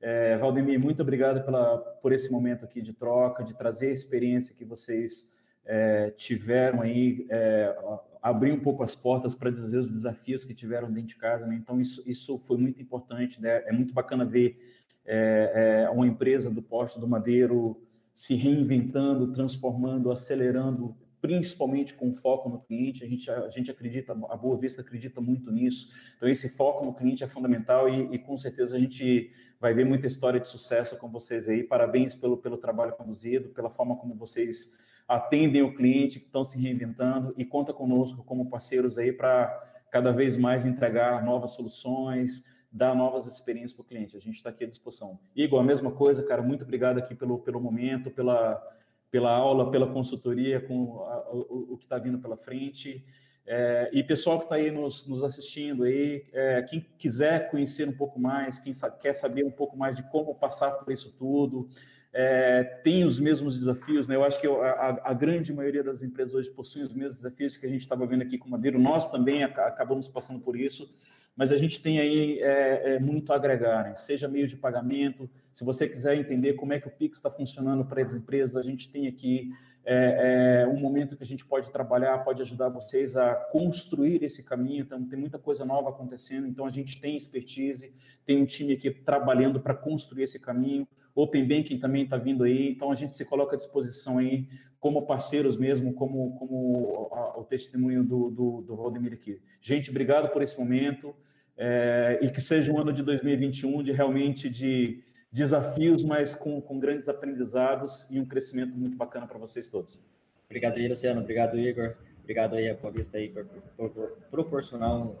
[0.00, 4.54] É, Valdemir, muito obrigado pela, por esse momento aqui de troca, de trazer a experiência
[4.56, 5.32] que vocês
[5.64, 7.76] é, tiveram aí, é,
[8.22, 11.46] abrir um pouco as portas para dizer os desafios que tiveram dentro de casa.
[11.46, 11.56] Né?
[11.56, 13.40] Então, isso, isso foi muito importante.
[13.40, 13.62] Né?
[13.66, 14.56] É muito bacana ver
[15.04, 17.82] é, é uma empresa do Posto do Madeiro
[18.12, 23.04] se reinventando, transformando, acelerando, principalmente com foco no cliente.
[23.04, 25.92] A gente, a gente acredita, a Boa Vista acredita muito nisso.
[26.16, 29.84] Então, esse foco no cliente é fundamental e, e, com certeza a gente vai ver
[29.84, 31.62] muita história de sucesso com vocês aí.
[31.62, 34.72] Parabéns pelo, pelo trabalho conduzido, pela forma como vocês
[35.06, 39.48] atendem o cliente, estão se reinventando e conta conosco como parceiros aí para
[39.90, 44.16] cada vez mais entregar novas soluções, dar novas experiências para o cliente.
[44.16, 45.18] A gente está aqui à disposição.
[45.34, 48.62] Igor, a mesma coisa, cara, muito obrigado aqui pelo, pelo momento, pela,
[49.10, 53.04] pela aula, pela consultoria, com a, o, o, que está vindo pela frente.
[53.46, 57.96] É, e pessoal que está aí nos, nos, assistindo aí, é, quem quiser conhecer um
[57.96, 61.68] pouco mais, quem sa quer saber um pouco mais de como passar por isso tudo,
[62.12, 64.16] é, tem os mesmos desafios, né?
[64.16, 67.66] Eu acho que a, a, grande maioria das empresas hoje possuem os mesmos desafios que
[67.66, 68.78] a gente estava vendo aqui com o Madeiro.
[68.78, 70.92] Nós também acabamos passando por isso
[71.38, 73.94] mas a gente tem aí é, é, muito a agregar, né?
[73.94, 77.84] seja meio de pagamento, se você quiser entender como é que o Pix está funcionando
[77.84, 79.50] para as empresas, a gente tem aqui
[79.84, 84.44] é, é, um momento que a gente pode trabalhar, pode ajudar vocês a construir esse
[84.44, 87.92] caminho, então tem muita coisa nova acontecendo, então a gente tem expertise,
[88.24, 92.70] tem um time aqui trabalhando para construir esse caminho, Open Banking também está vindo aí,
[92.70, 94.46] então a gente se coloca à disposição aí
[94.78, 99.40] como parceiros mesmo, como, como a, o testemunho do, do, do Valdemir aqui.
[99.60, 101.12] Gente, obrigado por esse momento,
[101.56, 106.78] é, e que seja um ano de 2021 de realmente de desafios, mas com, com
[106.78, 110.02] grandes aprendizados e um crescimento muito bacana para vocês todos.
[110.46, 111.20] Obrigado aí, Luciano.
[111.20, 111.96] Obrigado, Igor.
[112.22, 115.16] Obrigado aí a Paulista aí por, por, por proporcionar um,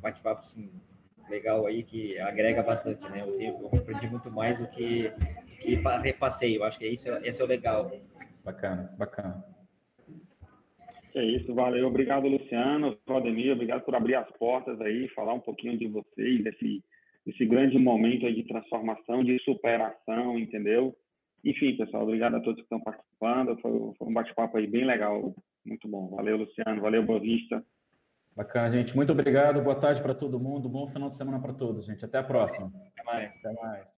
[0.00, 0.70] bate-papo assim,
[1.28, 3.22] legal aí que agrega bastante, né?
[3.22, 5.10] Eu, tenho, eu aprendi muito mais do que,
[5.60, 6.56] que repassei.
[6.56, 7.90] Eu acho que é isso, esse é o legal.
[8.44, 9.44] Bacana, bacana.
[11.14, 11.86] É isso, valeu.
[11.86, 16.84] Obrigado, Luciano, Valdemir, obrigado por abrir as portas aí, falar um pouquinho de vocês, desse,
[17.26, 20.96] desse grande momento aí de transformação, de superação, entendeu?
[21.44, 23.58] Enfim, pessoal, obrigado a todos que estão participando.
[23.60, 25.34] Foi, foi um bate-papo aí bem legal.
[25.64, 26.08] Muito bom.
[26.08, 26.80] Valeu, Luciano.
[26.80, 27.64] Valeu, Boa Vista.
[28.34, 28.94] Bacana, gente.
[28.94, 29.62] Muito obrigado.
[29.62, 30.68] Boa tarde para todo mundo.
[30.68, 32.04] Bom final de semana para todos, gente.
[32.04, 32.66] Até a próxima.
[32.66, 33.36] Até mais.
[33.44, 33.95] Até mais.